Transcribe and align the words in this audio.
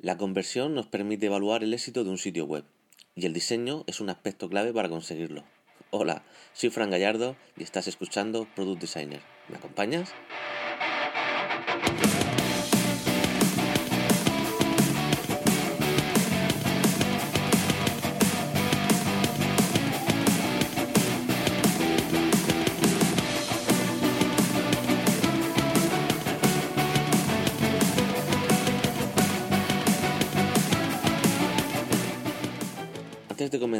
La 0.00 0.16
conversión 0.16 0.76
nos 0.76 0.86
permite 0.86 1.26
evaluar 1.26 1.64
el 1.64 1.74
éxito 1.74 2.04
de 2.04 2.10
un 2.10 2.18
sitio 2.18 2.44
web 2.44 2.64
y 3.16 3.26
el 3.26 3.32
diseño 3.32 3.82
es 3.88 4.00
un 4.00 4.10
aspecto 4.10 4.48
clave 4.48 4.72
para 4.72 4.88
conseguirlo. 4.88 5.42
Hola, 5.90 6.22
soy 6.52 6.70
Fran 6.70 6.90
Gallardo 6.90 7.34
y 7.56 7.64
estás 7.64 7.88
escuchando 7.88 8.46
Product 8.54 8.80
Designer. 8.80 9.22
¿Me 9.48 9.56
acompañas? 9.56 10.14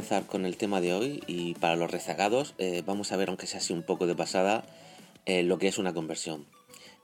Con 0.08 0.46
el 0.46 0.56
tema 0.56 0.80
de 0.80 0.94
hoy 0.94 1.22
y 1.26 1.52
para 1.54 1.76
los 1.76 1.90
rezagados, 1.90 2.54
eh, 2.56 2.82
vamos 2.86 3.12
a 3.12 3.18
ver, 3.18 3.28
aunque 3.28 3.46
sea 3.46 3.60
así 3.60 3.74
un 3.74 3.82
poco 3.82 4.06
de 4.06 4.14
pasada, 4.14 4.64
eh, 5.26 5.42
lo 5.42 5.58
que 5.58 5.68
es 5.68 5.76
una 5.76 5.92
conversión. 5.92 6.46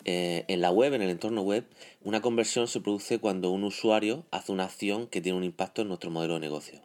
Eh, 0.07 0.47
en 0.49 0.63
la 0.63 0.71
web, 0.71 0.95
en 0.95 1.03
el 1.03 1.11
entorno 1.11 1.43
web, 1.43 1.67
una 2.03 2.23
conversión 2.23 2.67
se 2.67 2.81
produce 2.81 3.19
cuando 3.19 3.51
un 3.51 3.65
usuario 3.65 4.25
hace 4.31 4.53
una 4.53 4.65
acción 4.65 5.07
que 5.07 5.21
tiene 5.21 5.37
un 5.37 5.45
impacto 5.45 5.83
en 5.83 5.89
nuestro 5.89 6.11
modelo 6.11 6.35
de 6.35 6.41
negocio. 6.41 6.81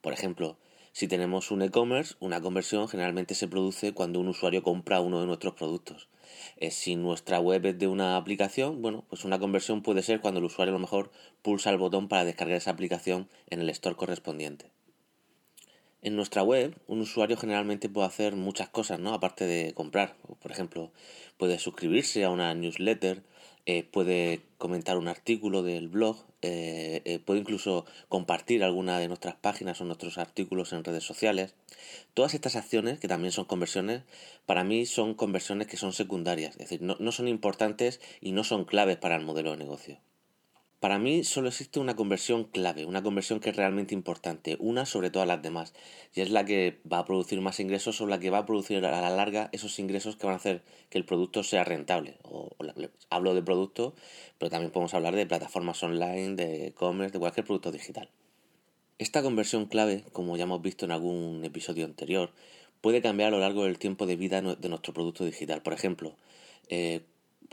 Por 0.00 0.14
ejemplo, 0.14 0.56
si 0.92 1.06
tenemos 1.06 1.50
un 1.50 1.60
e-commerce, 1.60 2.14
una 2.20 2.40
conversión 2.40 2.88
generalmente 2.88 3.34
se 3.34 3.46
produce 3.46 3.92
cuando 3.92 4.20
un 4.20 4.28
usuario 4.28 4.62
compra 4.62 5.02
uno 5.02 5.20
de 5.20 5.26
nuestros 5.26 5.52
productos. 5.52 6.08
Si 6.70 6.96
nuestra 6.96 7.40
web 7.40 7.66
es 7.66 7.78
de 7.78 7.88
una 7.88 8.16
aplicación, 8.16 8.80
bueno, 8.80 9.04
pues 9.10 9.26
una 9.26 9.38
conversión 9.38 9.82
puede 9.82 10.02
ser 10.02 10.22
cuando 10.22 10.40
el 10.40 10.46
usuario 10.46 10.72
a 10.72 10.78
lo 10.78 10.80
mejor 10.80 11.10
pulsa 11.42 11.68
el 11.68 11.76
botón 11.76 12.08
para 12.08 12.24
descargar 12.24 12.56
esa 12.56 12.70
aplicación 12.70 13.28
en 13.50 13.60
el 13.60 13.68
store 13.68 13.96
correspondiente. 13.96 14.73
En 16.04 16.16
nuestra 16.16 16.42
web, 16.42 16.76
un 16.86 17.00
usuario 17.00 17.38
generalmente 17.38 17.88
puede 17.88 18.06
hacer 18.06 18.36
muchas 18.36 18.68
cosas, 18.68 19.00
¿no? 19.00 19.14
Aparte 19.14 19.46
de 19.46 19.72
comprar. 19.72 20.14
Por 20.42 20.52
ejemplo, 20.52 20.92
puede 21.38 21.58
suscribirse 21.58 22.24
a 22.24 22.28
una 22.28 22.52
newsletter, 22.52 23.22
eh, 23.64 23.84
puede 23.84 24.42
comentar 24.58 24.98
un 24.98 25.08
artículo 25.08 25.62
del 25.62 25.88
blog, 25.88 26.18
eh, 26.42 27.00
eh, 27.06 27.20
puede 27.20 27.40
incluso 27.40 27.86
compartir 28.10 28.62
alguna 28.64 28.98
de 28.98 29.08
nuestras 29.08 29.36
páginas 29.36 29.80
o 29.80 29.86
nuestros 29.86 30.18
artículos 30.18 30.74
en 30.74 30.84
redes 30.84 31.04
sociales. 31.04 31.54
Todas 32.12 32.34
estas 32.34 32.54
acciones, 32.56 32.98
que 32.98 33.08
también 33.08 33.32
son 33.32 33.46
conversiones, 33.46 34.02
para 34.44 34.62
mí 34.62 34.84
son 34.84 35.14
conversiones 35.14 35.68
que 35.68 35.78
son 35.78 35.94
secundarias, 35.94 36.50
es 36.56 36.68
decir, 36.68 36.82
no 36.82 37.12
son 37.12 37.28
importantes 37.28 38.02
y 38.20 38.32
no 38.32 38.44
son 38.44 38.66
claves 38.66 38.98
para 38.98 39.16
el 39.16 39.24
modelo 39.24 39.52
de 39.52 39.56
negocio. 39.56 39.98
Para 40.84 40.98
mí 40.98 41.24
solo 41.24 41.48
existe 41.48 41.80
una 41.80 41.96
conversión 41.96 42.44
clave, 42.44 42.84
una 42.84 43.02
conversión 43.02 43.40
que 43.40 43.48
es 43.48 43.56
realmente 43.56 43.94
importante, 43.94 44.58
una 44.60 44.84
sobre 44.84 45.08
todas 45.08 45.26
las 45.26 45.40
demás, 45.40 45.72
y 46.14 46.20
es 46.20 46.28
la 46.28 46.44
que 46.44 46.78
va 46.92 46.98
a 46.98 47.06
producir 47.06 47.40
más 47.40 47.58
ingresos 47.58 48.02
o 48.02 48.06
la 48.06 48.20
que 48.20 48.28
va 48.28 48.40
a 48.40 48.44
producir 48.44 48.84
a 48.84 49.00
la 49.00 49.08
larga 49.08 49.48
esos 49.52 49.78
ingresos 49.78 50.16
que 50.16 50.26
van 50.26 50.34
a 50.34 50.36
hacer 50.36 50.62
que 50.90 50.98
el 50.98 51.06
producto 51.06 51.42
sea 51.42 51.64
rentable. 51.64 52.18
O, 52.24 52.50
hablo 53.08 53.34
de 53.34 53.42
producto, 53.42 53.94
pero 54.36 54.50
también 54.50 54.72
podemos 54.72 54.92
hablar 54.92 55.16
de 55.16 55.24
plataformas 55.24 55.82
online, 55.82 56.34
de 56.34 56.66
e-commerce, 56.66 57.14
de 57.14 57.18
cualquier 57.18 57.46
producto 57.46 57.72
digital. 57.72 58.10
Esta 58.98 59.22
conversión 59.22 59.64
clave, 59.64 60.04
como 60.12 60.36
ya 60.36 60.42
hemos 60.42 60.60
visto 60.60 60.84
en 60.84 60.90
algún 60.90 61.46
episodio 61.46 61.86
anterior, 61.86 62.30
puede 62.82 63.00
cambiar 63.00 63.28
a 63.28 63.30
lo 63.30 63.38
largo 63.38 63.64
del 63.64 63.78
tiempo 63.78 64.04
de 64.04 64.16
vida 64.16 64.42
de 64.42 64.68
nuestro 64.68 64.92
producto 64.92 65.24
digital. 65.24 65.62
Por 65.62 65.72
ejemplo, 65.72 66.14
eh, 66.68 67.00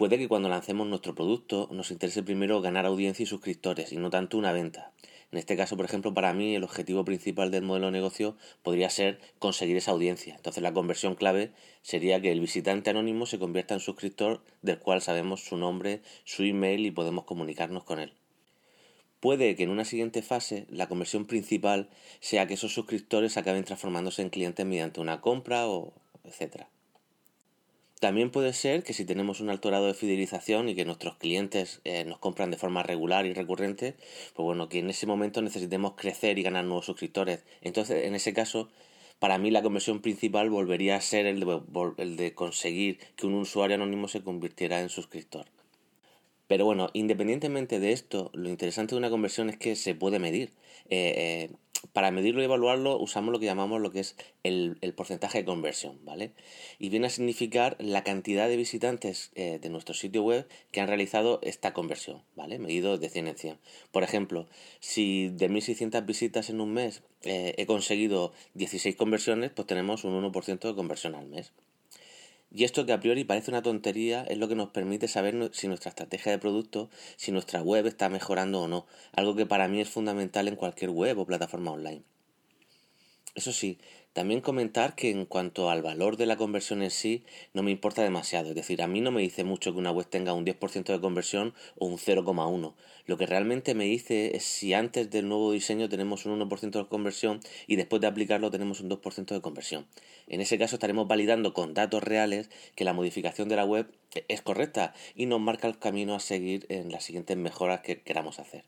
Puede 0.02 0.18
que 0.18 0.28
cuando 0.28 0.50
lancemos 0.50 0.88
nuestro 0.88 1.14
producto 1.14 1.70
nos 1.72 1.92
interese 1.92 2.24
primero 2.24 2.60
ganar 2.60 2.88
audiencia 2.88 3.22
y 3.22 3.28
suscriptores 3.28 3.94
y 3.94 3.98
no 3.98 4.10
tanto 4.10 4.36
una 4.36 4.52
venta. 4.52 4.94
En 5.32 5.38
este 5.38 5.56
caso, 5.56 5.78
por 5.78 5.86
ejemplo, 5.86 6.12
para 6.12 6.34
mí 6.34 6.56
el 6.56 6.64
objetivo 6.64 7.06
principal 7.06 7.52
del 7.52 7.62
modelo 7.62 7.86
de 7.86 7.92
negocio 7.92 8.36
podría 8.64 8.90
ser 8.90 9.20
conseguir 9.38 9.78
esa 9.78 9.92
audiencia. 9.92 10.34
Entonces 10.34 10.64
la 10.64 10.74
conversión 10.74 11.14
clave 11.14 11.52
sería 11.84 12.20
que 12.20 12.32
el 12.32 12.40
visitante 12.40 12.90
anónimo 12.90 13.28
se 13.28 13.38
convierta 13.38 13.76
en 13.76 13.80
suscriptor 13.80 14.44
del 14.64 14.80
cual 14.80 15.04
sabemos 15.04 15.44
su 15.44 15.56
nombre, 15.56 16.02
su 16.24 16.42
email 16.42 16.84
y 16.84 16.90
podemos 16.90 17.26
comunicarnos 17.26 17.84
con 17.84 18.00
él. 18.00 18.12
Puede 19.20 19.56
que 19.56 19.62
en 19.62 19.70
una 19.70 19.86
siguiente 19.86 20.24
fase 20.24 20.66
la 20.72 20.88
conversión 20.88 21.28
principal 21.28 21.92
sea 22.22 22.48
que 22.48 22.56
esos 22.56 22.74
suscriptores 22.74 23.38
acaben 23.38 23.66
transformándose 23.66 24.24
en 24.24 24.32
clientes 24.32 24.66
mediante 24.66 25.00
una 25.00 25.22
compra 25.22 25.68
o 25.68 25.94
etcétera. 26.24 26.70
También 28.02 28.32
puede 28.32 28.52
ser 28.54 28.82
que 28.82 28.94
si 28.94 29.06
tenemos 29.06 29.42
un 29.42 29.52
alto 29.52 29.70
grado 29.70 29.86
de 29.86 29.94
fidelización 29.94 30.68
y 30.68 30.74
que 30.74 30.86
nuestros 30.86 31.18
clientes 31.18 31.82
eh, 31.84 32.04
nos 32.04 32.18
compran 32.18 32.50
de 32.50 32.58
forma 32.58 32.82
regular 32.82 33.28
y 33.28 33.34
recurrente, 33.36 33.94
pues 34.34 34.44
bueno, 34.44 34.70
que 34.70 34.80
en 34.80 34.90
ese 34.90 35.06
momento 35.06 35.44
necesitemos 35.44 35.94
crecer 35.96 36.40
y 36.40 36.42
ganar 36.42 36.66
nuevos 36.66 36.88
suscriptores. 36.88 37.44
Entonces, 37.62 38.06
en 38.06 38.16
ese 38.16 38.34
caso, 38.34 38.70
para 39.20 39.38
mí 39.38 39.52
la 39.52 39.62
conversión 39.62 40.02
principal 40.02 40.50
volvería 40.50 40.96
a 40.96 41.02
ser 41.02 41.28
el 41.28 41.46
de, 42.18 42.34
conseguir 42.34 42.98
que 43.16 43.28
un 43.28 43.36
usuario 43.36 43.76
anónimo 43.76 44.08
se 44.08 44.24
convirtiera 44.24 44.82
en 44.82 44.90
suscriptor. 44.90 45.46
Pero 46.48 46.66
bueno, 46.66 46.90
independientemente 46.94 47.80
de 47.80 47.92
esto, 47.92 48.32
lo 48.34 48.50
interesante 48.50 48.96
de 48.96 49.00
una 49.00 49.12
conversión 49.12 49.48
es 49.52 49.58
que 49.58 49.76
se 49.76 49.94
puede 49.94 50.18
medir. 50.18 50.54
Eh, 50.90 51.50
eh, 51.50 51.56
para 51.94 52.12
medirlo 52.12 52.42
y 52.42 52.46
evaluarlo 52.46 52.98
usamos 53.00 53.32
lo 53.32 53.40
que 53.40 53.46
llamamos 53.46 53.82
lo 53.82 53.92
que 53.92 54.00
es 54.00 54.16
el, 54.44 54.78
porcentaje 54.96 55.40
de 55.40 55.46
conversión, 55.46 56.00
¿vale? 56.04 56.34
Y 56.80 56.90
viene 56.90 57.08
a 57.08 57.10
significar 57.10 57.76
la 57.80 58.04
cantidad 58.04 58.48
de 58.48 58.58
visitantes 58.58 59.32
eh, 59.36 59.60
de 59.62 59.70
nuestro 59.70 59.94
sitio 59.94 60.24
web 60.24 60.48
que 60.72 60.82
han 60.82 60.88
realizado 60.88 61.40
esta 61.44 61.74
conversión, 61.74 62.24
¿vale? 62.36 62.60
Medido 62.60 62.98
de 62.98 63.10
100 63.10 63.28
en 63.28 63.38
100. 63.38 63.58
Por 63.92 64.04
ejemplo, 64.04 64.48
si 64.80 65.30
de 65.30 65.50
1.600 65.50 66.06
visitas 66.06 66.50
en 66.50 66.62
un 66.62 66.74
mes 66.74 67.04
eh, 67.24 67.56
he 67.58 67.66
conseguido 67.66 68.34
16 68.54 68.96
conversiones, 68.96 69.52
pues 69.52 69.68
tenemos 69.68 70.04
un 70.04 70.22
1% 70.22 70.60
de 70.60 70.76
conversión 70.76 71.16
al 71.16 71.28
mes. 71.28 71.54
Y 72.54 72.66
esto 72.66 72.86
que 72.86 72.92
a 72.92 73.00
priori 73.00 73.24
parece 73.24 73.52
una 73.52 73.62
tontería 73.62 74.24
es 74.24 74.38
lo 74.38 74.48
que 74.48 74.56
nos 74.56 74.70
permite 74.70 75.08
saber 75.08 75.52
si 75.54 75.68
nuestra 75.68 75.90
estrategia 75.90 76.34
de 76.34 76.40
producto, 76.40 76.90
si 77.16 77.32
nuestra 77.32 77.62
web 77.62 77.88
está 77.88 78.10
mejorando 78.10 78.62
o 78.62 78.68
no, 78.68 78.86
algo 79.14 79.36
que 79.36 79.46
para 79.46 79.70
mí 79.70 79.80
es 79.80 79.90
fundamental 79.90 80.48
en 80.50 80.58
cualquier 80.58 80.90
web 80.90 81.18
o 81.20 81.26
plataforma 81.26 81.72
online. 81.72 82.04
Eso 83.36 83.54
sí, 83.54 83.80
también 84.14 84.42
comentar 84.42 84.96
que 84.96 85.10
en 85.10 85.26
cuanto 85.26 85.70
al 85.70 85.82
valor 85.82 86.18
de 86.18 86.26
la 86.26 86.36
conversión 86.36 86.84
en 86.84 86.92
sí, 86.92 87.24
no 87.54 87.64
me 87.64 87.72
importa 87.72 88.04
demasiado. 88.04 88.50
Es 88.50 88.56
decir, 88.56 88.82
a 88.82 88.88
mí 88.88 89.00
no 89.00 89.12
me 89.12 89.22
dice 89.22 89.46
mucho 89.46 89.72
que 89.72 89.80
una 89.80 89.92
web 89.92 90.06
tenga 90.06 90.34
un 90.34 90.46
10% 90.46 90.92
de 90.92 91.00
conversión 91.00 91.54
o 91.78 91.86
un 91.86 91.98
0,1. 91.98 92.74
Lo 93.06 93.18
que 93.18 93.26
realmente 93.26 93.74
me 93.74 93.86
dice 93.86 94.36
es 94.36 94.44
si 94.44 94.74
antes 94.74 95.10
del 95.10 95.30
nuevo 95.30 95.54
diseño 95.54 95.88
tenemos 95.88 96.26
un 96.26 96.40
1% 96.40 96.72
de 96.72 96.88
conversión 96.88 97.40
y 97.68 97.78
después 97.78 98.02
de 98.02 98.08
aplicarlo 98.08 98.52
tenemos 98.52 98.82
un 98.82 98.90
2% 98.90 99.34
de 99.34 99.42
conversión. 99.42 99.88
En 100.28 100.42
ese 100.42 100.58
caso 100.58 100.76
estaremos 100.76 101.08
validando 101.08 101.54
con 101.54 101.74
datos 101.74 102.04
reales 102.04 102.50
que 102.76 102.84
la 102.84 102.94
modificación 102.94 103.48
de 103.48 103.56
la 103.56 103.66
web 103.66 103.88
es 104.28 104.42
correcta 104.42 104.94
y 105.16 105.26
nos 105.26 105.40
marca 105.40 105.68
el 105.68 105.80
camino 105.80 106.16
a 106.16 106.20
seguir 106.20 106.66
en 106.70 106.92
las 106.92 107.06
siguientes 107.06 107.38
mejoras 107.38 107.82
que 107.82 108.02
queramos 108.02 108.40
hacer. 108.40 108.66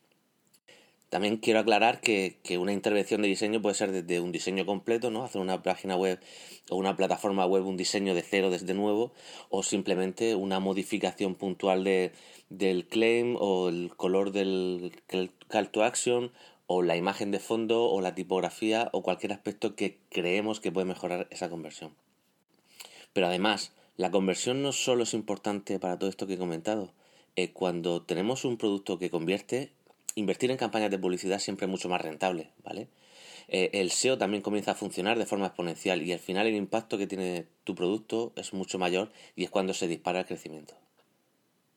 También 1.14 1.38
quiero 1.38 1.60
aclarar 1.60 2.02
que, 2.02 2.40
una 2.58 2.74
intervención 2.74 3.22
de 3.22 3.28
diseño 3.28 3.62
puede 3.62 3.76
ser 3.76 3.92
desde 3.92 4.20
un 4.20 4.32
diseño 4.32 4.66
completo, 4.66 5.12
¿no? 5.12 5.24
Hacer 5.24 5.42
una 5.42 5.62
página 5.62 5.96
web 5.96 6.20
o 6.72 6.76
una 6.76 6.98
plataforma 6.98 7.46
web, 7.46 7.68
un 7.68 7.78
diseño 7.78 8.16
de 8.16 8.24
cero 8.24 8.50
desde 8.50 8.74
nuevo, 8.74 9.12
o 9.50 9.62
simplemente 9.62 10.34
una 10.34 10.60
modificación 10.60 11.36
puntual 11.36 11.84
de, 11.84 12.14
del 12.50 12.88
claim 12.88 13.36
o 13.40 13.70
el 13.70 13.92
color 13.96 14.32
del 14.32 14.92
call 15.50 15.70
to 15.70 15.84
action 15.84 16.32
o 16.66 16.82
la 16.82 16.98
imagen 16.98 17.30
de 17.30 17.38
fondo 17.38 17.84
o 17.84 18.02
la 18.02 18.16
tipografía 18.16 18.90
o 18.92 19.04
cualquier 19.04 19.34
aspecto 19.34 19.76
que 19.76 20.00
creemos 20.10 20.60
que 20.60 20.72
puede 20.72 20.86
mejorar 20.86 21.28
esa 21.30 21.48
conversión. 21.48 21.94
Pero 23.14 23.28
además, 23.28 23.72
la 23.98 24.10
conversión 24.10 24.64
no 24.64 24.72
solo 24.72 25.04
es 25.04 25.14
importante 25.14 25.78
para 25.78 26.00
todo 26.00 26.10
esto 26.10 26.26
que 26.26 26.34
he 26.34 26.40
comentado. 26.40 26.92
Eh, 27.36 27.52
cuando 27.52 28.02
tenemos 28.02 28.46
un 28.46 28.58
producto 28.58 28.98
que 28.98 29.12
convierte, 29.12 29.74
invertir 30.16 30.52
en 30.52 30.58
campañas 30.58 30.92
de 30.92 31.00
publicidad 31.00 31.40
siempre 31.40 31.66
es 31.66 31.70
mucho 31.70 31.90
más 31.90 32.02
rentable, 32.02 32.52
¿vale? 32.64 32.88
Eh, 33.48 33.72
el 33.74 33.92
SEO 33.92 34.18
también 34.18 34.42
comienza 34.42 34.72
a 34.72 34.76
funcionar 34.76 35.18
de 35.18 35.26
forma 35.26 35.48
exponencial 35.48 36.02
y 36.02 36.14
al 36.14 36.20
final 36.20 36.48
el 36.48 36.56
impacto 36.56 36.98
que 36.98 37.08
tiene 37.08 37.46
tu 37.64 37.76
producto 37.76 38.32
es 38.36 38.54
mucho 38.54 38.80
mayor 38.80 39.12
y 39.36 39.44
es 39.44 39.50
cuando 39.50 39.74
se 39.74 39.88
dispara 39.88 40.22
el 40.22 40.26
crecimiento. 40.26 40.76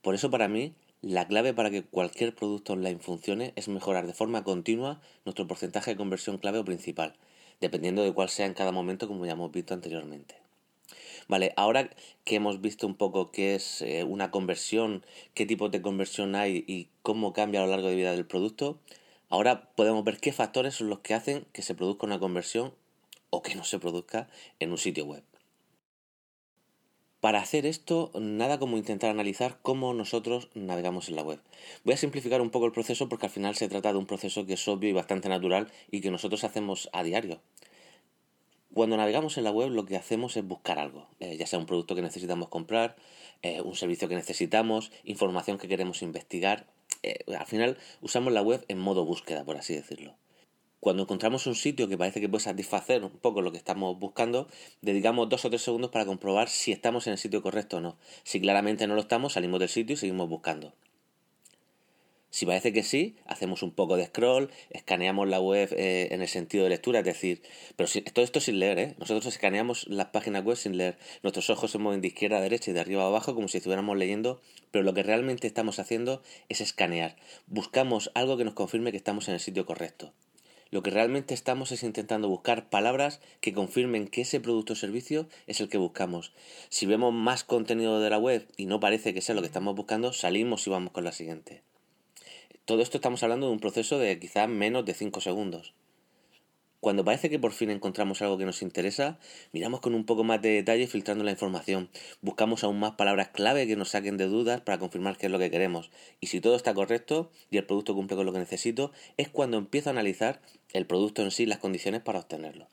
Por 0.03 0.15
eso 0.15 0.31
para 0.31 0.49
mí 0.49 0.75
la 1.03 1.27
clave 1.27 1.53
para 1.53 1.71
que 1.71 1.83
cualquier 1.83 2.35
producto 2.35 2.73
online 2.73 3.01
funcione 3.01 3.53
es 3.57 3.69
mejorar 3.69 4.07
de 4.07 4.15
forma 4.15 4.45
continua 4.45 5.01
nuestro 5.25 5.47
porcentaje 5.47 5.91
de 5.91 5.97
conversión 5.97 6.39
clave 6.39 6.59
o 6.59 6.65
principal, 6.65 7.17
dependiendo 7.61 8.03
de 8.03 8.13
cuál 8.13 8.29
sea 8.29 8.47
en 8.47 8.55
cada 8.55 8.73
momento 8.73 9.09
como 9.09 9.27
ya 9.27 9.33
hemos 9.33 9.53
visto 9.53 9.75
anteriormente. 9.75 10.46
Vale, 11.29 11.53
ahora 11.57 11.91
que 12.25 12.37
hemos 12.37 12.61
visto 12.61 12.87
un 12.87 12.95
poco 12.95 13.33
qué 13.33 13.57
es 13.57 13.83
eh, 13.83 14.05
una 14.05 14.31
conversión, 14.31 15.05
qué 15.35 15.45
tipo 15.45 15.69
de 15.69 15.83
conversión 15.83 16.37
hay 16.37 16.65
y 16.69 16.89
cómo 17.03 17.33
cambia 17.33 17.61
a 17.61 17.65
lo 17.65 17.71
largo 17.73 17.89
de 17.89 17.97
vida 17.97 18.13
del 18.13 18.27
producto, 18.27 18.79
ahora 19.29 19.71
podemos 19.75 20.05
ver 20.05 20.19
qué 20.19 20.33
factores 20.33 20.75
son 20.75 20.89
los 20.89 21.01
que 21.01 21.15
hacen 21.15 21.47
que 21.53 21.63
se 21.63 21.75
produzca 21.75 22.07
una 22.07 22.21
conversión 22.21 22.75
o 23.31 23.43
que 23.43 23.57
no 23.57 23.65
se 23.65 23.81
produzca 23.81 24.29
en 24.61 24.71
un 24.71 24.79
sitio 24.79 25.05
web. 25.05 25.25
Para 27.21 27.41
hacer 27.41 27.67
esto, 27.67 28.13
nada 28.15 28.61
como 28.61 28.77
intentar 28.77 29.11
analizar 29.11 29.59
cómo 29.63 29.93
nosotros 29.95 30.49
navegamos 30.55 31.09
en 31.09 31.17
la 31.17 31.23
web. 31.23 31.41
Voy 31.83 31.95
a 31.95 31.97
simplificar 31.97 32.41
un 32.41 32.51
poco 32.51 32.67
el 32.67 32.73
proceso 32.73 33.09
porque 33.09 33.27
al 33.27 33.33
final 33.33 33.57
se 33.57 33.69
trata 33.69 33.91
de 33.91 33.99
un 33.99 34.07
proceso 34.07 34.47
que 34.47 34.53
es 34.53 34.69
obvio 34.69 34.91
y 34.91 34.93
bastante 34.93 35.29
natural 35.29 35.67
y 35.91 36.03
que 36.03 36.13
nosotros 36.13 36.45
hacemos 36.45 36.89
a 36.93 37.03
diario. 37.03 37.41
Cuando 38.77 38.99
navegamos 38.99 39.39
en 39.39 39.45
la 39.45 39.51
web 39.53 39.71
lo 39.71 39.87
que 39.87 39.97
hacemos 39.97 40.37
es 40.37 40.47
buscar 40.47 40.79
algo, 40.79 41.09
eh, 41.19 41.39
ya 41.39 41.47
sea 41.47 41.59
un 41.59 41.65
producto 41.65 41.95
que 41.95 42.03
necesitamos 42.03 42.51
comprar, 42.51 42.95
eh, 43.41 43.63
un 43.63 43.75
servicio 43.75 44.07
que 44.07 44.17
necesitamos, 44.17 44.93
información 45.03 45.57
que 45.57 45.67
queremos 45.67 46.03
investigar. 46.03 46.67
Eh, 47.03 47.25
al 47.39 47.47
final 47.47 47.79
usamos 48.03 48.35
la 48.35 48.43
web 48.43 48.67
en 48.69 48.79
modo 48.79 49.07
búsqueda, 49.07 49.45
por 49.45 49.57
así 49.57 49.75
decirlo 49.75 50.15
cuando 50.79 51.05
encontramos 51.05 51.47
un 51.47 51.55
sitio 51.55 51.89
que 51.89 51.97
parece 51.97 52.21
que 52.21 52.29
puede 52.29 52.45
satisfacer 52.45 53.03
un 53.03 53.11
poco 53.11 53.41
lo 53.41 53.51
que 53.51 53.59
estamos 53.59 53.99
buscando, 53.99 54.47
dedicamos 54.83 55.29
dos 55.29 55.45
o 55.45 55.49
tres 55.51 55.63
segundos 55.63 55.91
para 55.91 56.05
comprobar 56.05 56.49
si 56.49 56.71
estamos 56.71 57.09
en 57.09 57.15
el 57.15 57.19
sitio 57.19 57.43
correcto 57.43 57.79
o 57.79 57.81
no. 57.81 57.97
Si 58.23 58.41
claramente 58.41 58.87
no 58.87 58.95
lo 58.95 59.01
estamos, 59.01 59.33
salimos 59.33 59.59
del 59.59 59.69
sitio 59.69 59.95
y 59.95 59.97
seguimos 59.97 60.29
buscando. 60.29 60.75
Si 62.37 62.45
parece 62.45 62.71
que 62.75 62.83
sí, 62.83 63.17
hacemos 63.25 63.63
un 63.63 63.71
poco 63.71 63.97
de 63.97 64.05
scroll, 64.05 64.51
escaneamos 64.69 65.27
la 65.27 65.41
web 65.41 65.71
eh, 65.73 66.09
en 66.11 66.21
el 66.21 66.29
sentido 66.29 66.65
de 66.65 66.69
lectura, 66.69 66.99
es 66.99 67.07
decir, 67.07 67.41
pero 67.77 67.89
todo 68.13 68.27
esto 68.27 68.41
sin 68.41 68.59
leer, 68.59 68.79
¿eh? 68.79 68.95
Nosotros 68.99 69.25
escaneamos 69.25 69.87
las 69.89 70.09
páginas 70.09 70.45
web 70.45 70.59
sin 70.59 70.77
leer. 70.77 70.99
Nuestros 71.23 71.49
ojos 71.49 71.71
se 71.71 71.79
mueven 71.79 72.03
de 72.03 72.09
izquierda 72.09 72.37
a 72.37 72.43
derecha 72.43 72.71
y 72.71 72.75
de 72.75 72.81
arriba 72.81 73.05
a 73.05 73.07
abajo 73.07 73.35
como 73.35 73.49
si 73.49 73.57
estuviéramos 73.57 73.97
leyendo, 73.97 74.43
pero 74.71 74.85
lo 74.85 74.93
que 74.93 75.03
realmente 75.03 75.47
estamos 75.47 75.79
haciendo 75.79 76.23
es 76.51 76.61
escanear. 76.61 77.17
Buscamos 77.47 78.11
algo 78.13 78.37
que 78.37 78.45
nos 78.45 78.53
confirme 78.53 78.91
que 78.91 78.99
estamos 78.99 79.29
en 79.29 79.35
el 79.35 79.41
sitio 79.41 79.65
correcto. 79.65 80.13
Lo 80.71 80.83
que 80.83 80.91
realmente 80.91 81.33
estamos 81.33 81.73
es 81.73 81.85
intentando 81.85 82.29
buscar 82.29 82.69
palabras 82.69 83.23
que 83.41 83.55
confirmen 83.55 84.09
que 84.09 84.21
ese 84.21 84.41
producto 84.41 84.75
o 84.75 84.77
servicio 84.77 85.27
es 85.47 85.63
el 85.63 85.71
que 85.71 85.79
buscamos. 85.79 86.35
Si 86.69 86.85
vemos 86.85 87.15
más 87.15 87.45
contenido 87.45 87.99
de 87.99 88.11
la 88.11 88.19
web 88.19 88.47
y 88.59 88.67
no 88.67 88.79
parece 88.79 89.15
que 89.15 89.23
sea 89.23 89.35
lo 89.35 89.41
que 89.41 89.47
estamos 89.47 89.75
buscando, 89.75 90.13
salimos 90.13 90.67
y 90.67 90.71
vamos 90.71 90.93
con 90.93 91.05
la 91.05 91.13
siguiente. 91.13 91.63
Todo 92.67 92.83
esto 92.83 92.99
estamos 92.99 93.23
hablando 93.23 93.47
de 93.47 93.53
un 93.53 93.61
proceso 93.61 93.97
de 93.97 94.19
quizás 94.19 94.49
menos 94.49 94.85
de 94.85 94.93
5 94.93 95.21
segundos. 95.21 95.73
Cuando 96.81 97.05
parece 97.05 97.31
que 97.31 97.39
por 97.39 97.53
fin 97.53 97.71
encontramos 97.71 98.23
algo 98.23 98.39
que 98.39 98.45
nos 98.45 98.61
interesa, 98.61 99.21
miramos 99.53 99.79
con 99.79 99.95
un 99.95 100.05
poco 100.05 100.25
más 100.25 100.43
de 100.43 100.49
detalle 100.49 100.89
filtrando 100.89 101.23
la 101.23 101.31
información. 101.31 101.91
Buscamos 102.23 102.65
aún 102.65 102.81
más 102.81 102.97
palabras 102.97 103.29
clave 103.29 103.69
que 103.69 103.77
nos 103.77 103.91
saquen 103.91 104.17
de 104.17 104.27
dudas 104.27 104.63
para 104.63 104.81
confirmar 104.81 105.17
qué 105.17 105.27
es 105.27 105.33
lo 105.33 105.39
que 105.39 105.49
queremos. 105.49 105.93
Y 106.21 106.27
si 106.27 106.41
todo 106.41 106.57
está 106.57 106.75
correcto 106.75 107.31
y 107.53 107.59
el 107.59 107.67
producto 107.67 107.95
cumple 107.95 108.17
con 108.17 108.27
lo 108.27 108.33
que 108.33 108.41
necesito, 108.41 108.91
es 109.17 109.29
cuando 109.29 109.59
empiezo 109.59 109.91
a 109.91 109.93
analizar 109.93 110.43
el 110.73 110.87
producto 110.87 111.23
en 111.23 111.31
sí, 111.31 111.47
las 111.47 111.59
condiciones 111.59 112.01
para 112.03 112.19
obtenerlo. 112.19 112.67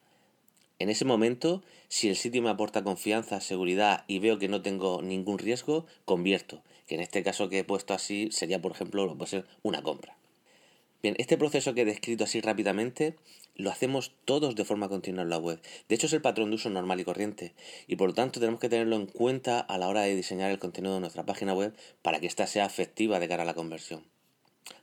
En 0.79 0.89
ese 0.89 1.05
momento, 1.05 1.61
si 1.87 2.09
el 2.09 2.15
sitio 2.15 2.41
me 2.41 2.49
aporta 2.49 2.83
confianza, 2.83 3.39
seguridad 3.41 4.05
y 4.07 4.17
veo 4.17 4.39
que 4.39 4.47
no 4.47 4.63
tengo 4.63 5.03
ningún 5.03 5.37
riesgo, 5.37 5.85
convierto, 6.05 6.63
que 6.87 6.95
en 6.95 7.01
este 7.01 7.23
caso 7.23 7.49
que 7.49 7.59
he 7.59 7.63
puesto 7.63 7.93
así 7.93 8.29
sería, 8.31 8.61
por 8.61 8.71
ejemplo, 8.71 9.15
puede 9.17 9.29
ser 9.29 9.45
una 9.61 9.81
compra. 9.81 10.17
Bien, 11.01 11.15
este 11.17 11.37
proceso 11.37 11.73
que 11.73 11.81
he 11.81 11.85
descrito 11.85 12.23
así 12.23 12.39
rápidamente 12.39 13.17
lo 13.55 13.69
hacemos 13.69 14.13
todos 14.25 14.55
de 14.55 14.63
forma 14.63 14.87
continua 14.87 15.23
en 15.23 15.29
la 15.29 15.37
web. 15.37 15.61
De 15.89 15.95
hecho, 15.95 16.07
es 16.07 16.13
el 16.13 16.21
patrón 16.21 16.49
de 16.49 16.55
uso 16.55 16.69
normal 16.69 16.99
y 16.99 17.03
corriente. 17.03 17.53
Y 17.87 17.97
por 17.97 18.07
lo 18.07 18.13
tanto, 18.13 18.39
tenemos 18.39 18.61
que 18.61 18.69
tenerlo 18.69 18.95
en 18.95 19.05
cuenta 19.05 19.59
a 19.59 19.77
la 19.77 19.89
hora 19.89 20.01
de 20.01 20.15
diseñar 20.15 20.49
el 20.49 20.59
contenido 20.59 20.93
de 20.93 21.01
nuestra 21.01 21.25
página 21.25 21.53
web 21.53 21.75
para 22.01 22.21
que 22.21 22.27
ésta 22.27 22.47
sea 22.47 22.65
efectiva 22.65 23.19
de 23.19 23.27
cara 23.27 23.43
a 23.43 23.45
la 23.45 23.53
conversión. 23.53 24.05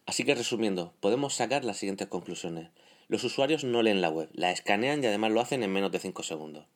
Así 0.05 0.25
que 0.25 0.35
resumiendo, 0.35 0.93
podemos 1.01 1.35
sacar 1.35 1.65
las 1.65 1.79
siguientes 1.79 2.09
conclusiones. 2.09 2.69
Los 3.09 3.25
usuarios 3.25 3.65
no 3.65 3.83
leen 3.83 4.03
la 4.03 4.11
web, 4.11 4.29
la 4.35 4.51
escanean 4.51 5.03
y 5.03 5.07
además 5.07 5.33
lo 5.33 5.41
hacen 5.41 5.63
en 5.63 5.73
menos 5.73 5.91
de 5.91 6.01
5 6.01 6.23
segundos. 6.23 6.67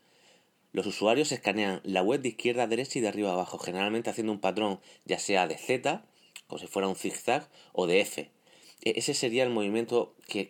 Los 0.74 0.88
usuarios 0.88 1.30
escanean 1.30 1.80
la 1.84 2.02
web 2.02 2.20
de 2.20 2.30
izquierda 2.30 2.64
a 2.64 2.66
derecha 2.66 2.98
y 2.98 3.02
de 3.02 3.06
arriba 3.06 3.30
a 3.30 3.34
abajo, 3.34 3.58
generalmente 3.58 4.10
haciendo 4.10 4.32
un 4.32 4.40
patrón 4.40 4.80
ya 5.04 5.20
sea 5.20 5.46
de 5.46 5.56
Z, 5.56 6.04
como 6.48 6.58
si 6.58 6.66
fuera 6.66 6.88
un 6.88 6.96
zigzag, 6.96 7.48
o 7.72 7.86
de 7.86 8.00
F, 8.00 8.28
e-, 8.82 8.94
ese 8.96 9.14
sería 9.14 9.44
el 9.44 9.50
movimiento 9.50 10.16
que, 10.26 10.48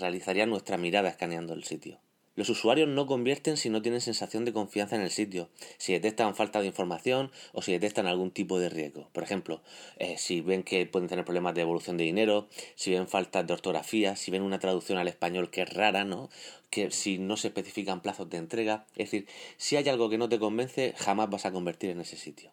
realizaría 0.00 0.46
nuestra 0.46 0.78
mirada 0.78 1.10
escaneando 1.10 1.52
el 1.52 1.64
sitio. 1.64 2.00
Los 2.36 2.50
usuarios 2.50 2.86
no 2.86 3.06
convierten 3.06 3.56
si 3.56 3.70
no 3.70 3.80
tienen 3.80 4.02
sensación 4.02 4.44
de 4.44 4.52
confianza 4.52 4.94
en 4.94 5.00
el 5.00 5.10
sitio, 5.10 5.48
si 5.78 5.94
detectan 5.94 6.36
falta 6.36 6.60
de 6.60 6.66
información 6.66 7.32
o 7.54 7.62
si 7.62 7.72
detectan 7.72 8.06
algún 8.06 8.30
tipo 8.30 8.58
de 8.58 8.68
riesgo. 8.68 9.08
Por 9.12 9.24
ejemplo, 9.24 9.62
eh, 9.98 10.18
si 10.18 10.42
ven 10.42 10.62
que 10.62 10.84
pueden 10.84 11.08
tener 11.08 11.24
problemas 11.24 11.54
de 11.54 11.62
evolución 11.62 11.96
de 11.96 12.04
dinero, 12.04 12.46
si 12.74 12.92
ven 12.92 13.08
faltas 13.08 13.46
de 13.46 13.54
ortografía, 13.54 14.16
si 14.16 14.30
ven 14.30 14.42
una 14.42 14.58
traducción 14.58 14.98
al 14.98 15.08
español 15.08 15.50
que 15.50 15.62
es 15.62 15.72
rara, 15.72 16.04
¿no? 16.04 16.28
Que 16.68 16.90
si 16.90 17.16
no 17.16 17.38
se 17.38 17.48
especifican 17.48 18.02
plazos 18.02 18.28
de 18.28 18.36
entrega. 18.36 18.84
Es 18.96 19.10
decir, 19.10 19.26
si 19.56 19.76
hay 19.76 19.88
algo 19.88 20.10
que 20.10 20.18
no 20.18 20.28
te 20.28 20.38
convence, 20.38 20.92
jamás 20.98 21.30
vas 21.30 21.46
a 21.46 21.52
convertir 21.52 21.88
en 21.88 22.02
ese 22.02 22.18
sitio. 22.18 22.52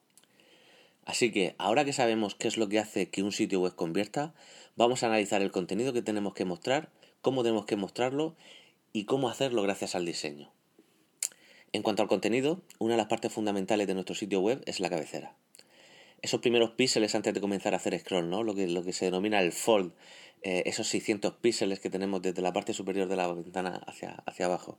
Así 1.03 1.33
que 1.33 1.56
ahora 1.57 1.83
que 1.83 1.91
sabemos 1.91 2.36
qué 2.36 2.47
es 2.47 2.56
lo 2.56 2.69
que 2.69 2.79
hace 2.79 3.09
que 3.09 3.21
un 3.21 3.33
sitio 3.33 3.59
web 3.59 3.75
convierta, 3.75 4.33
vamos 4.77 5.03
a 5.03 5.07
analizar 5.07 5.41
el 5.41 5.51
contenido 5.51 5.91
que 5.91 6.01
tenemos 6.01 6.33
que 6.33 6.45
mostrar, 6.45 6.88
cómo 7.21 7.44
tenemos 7.44 7.65
que 7.65 7.75
mostrarlo 7.75 8.36
y 8.94 9.06
cómo 9.06 9.28
hacerlo 9.28 9.63
gracias 9.63 9.95
al 9.95 10.06
diseño. 10.06 10.51
En 11.74 11.81
cuanto 11.81 12.04
al 12.04 12.07
contenido, 12.07 12.62
una 12.78 12.94
de 12.94 13.00
las 13.00 13.07
partes 13.07 13.34
fundamentales 13.34 13.88
de 13.88 13.95
nuestro 13.95 14.16
sitio 14.16 14.40
web 14.40 14.62
es 14.68 14.80
la 14.80 14.92
cabecera. 14.92 15.36
Esos 16.22 16.40
primeros 16.40 16.72
píxeles 16.72 17.16
antes 17.16 17.34
de 17.34 17.42
comenzar 17.42 17.74
a 17.74 17.78
hacer 17.78 18.00
scroll, 18.00 18.30
¿no? 18.30 18.44
lo, 18.44 18.54
que, 18.56 18.94
se 18.94 19.06
denomina 19.06 19.42
el 19.42 19.51
fold, 19.51 19.92
eh, 20.44 20.63
esos 20.68 20.88
600 20.88 21.34
píxeles 21.34 21.80
que 21.80 21.90
tenemos 21.90 22.22
desde 22.22 22.44
la 22.44 22.54
parte 22.54 22.74
superior 22.74 23.07
de 23.07 23.16
la 23.16 23.34
ventana 23.34 23.81
hacia, 23.88 24.24
hacia 24.25 24.45
abajo. 24.45 24.78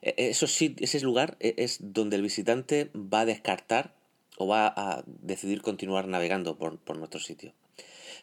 E, 0.00 0.14
eso 0.30 0.46
sí, 0.46 0.74
ese 0.80 1.00
lugar 1.00 1.36
e, 1.40 1.54
es 1.58 1.78
donde 1.80 2.16
el 2.16 2.22
visitante 2.22 2.90
va 2.94 3.20
a 3.20 3.26
descartar 3.26 3.94
o 4.38 4.46
va 4.46 4.72
a 4.74 5.04
decidir 5.06 5.60
continuar 5.60 6.08
navegando 6.08 6.56
por, 6.56 6.78
por 6.78 6.96
nuestro 6.96 7.20
sitio. 7.20 7.52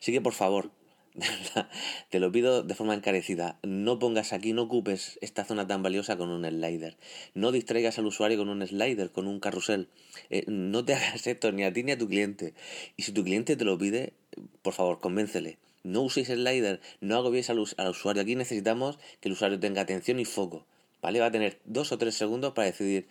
Así 0.02 0.12
que 0.12 0.22
por 0.22 0.34
favor, 0.34 0.72
te 2.10 2.20
lo 2.20 2.32
pido 2.32 2.64
de 2.64 2.76
forma 2.76 2.94
encarecida, 2.94 3.60
no 3.64 4.00
pongas 4.00 4.34
aquí, 4.34 4.54
no 4.54 4.64
ocupes 4.64 5.18
esta 5.22 5.46
zona 5.46 5.68
tan 5.68 5.84
valiosa 5.84 6.18
con 6.18 6.30
un 6.30 6.46
slider. 6.46 6.98
No 7.34 7.52
distraigas 7.52 7.98
al 7.98 8.06
usuario 8.06 8.38
con 8.38 8.50
un 8.50 8.66
slider, 8.66 9.12
con 9.12 9.28
un 9.28 9.40
carrusel. 9.40 9.90
Eh, 10.30 10.44
no 10.48 10.86
te 10.86 10.94
hagas 10.96 11.28
esto 11.28 11.52
ni 11.52 11.64
a 11.64 11.74
ti 11.74 11.84
ni 11.84 11.92
a 11.92 11.98
tu 11.98 12.08
cliente. 12.08 12.54
Y 12.96 13.04
si 13.04 13.12
tu 13.12 13.24
cliente 13.24 13.56
te 13.56 13.66
lo 13.66 13.78
pide, 13.78 14.14
por 14.62 14.74
favor, 14.74 15.00
convéncele. 15.00 15.58
No 15.84 16.02
uséis 16.02 16.28
slider, 16.28 16.82
no 17.02 17.16
agobiéis 17.16 17.50
al, 17.50 17.64
al 17.78 17.90
usuario. 17.90 18.22
Aquí 18.22 18.36
necesitamos 18.36 18.98
que 19.22 19.30
el 19.30 19.34
usuario 19.34 19.60
tenga 19.60 19.82
atención 19.82 20.20
y 20.20 20.26
foco. 20.26 20.66
¿Vale? 21.02 21.20
Va 21.20 21.28
a 21.28 21.32
tener 21.32 21.60
dos 21.66 21.92
o 21.92 21.98
tres 21.98 22.16
segundos 22.16 22.54
para 22.54 22.66
decidir 22.66 23.08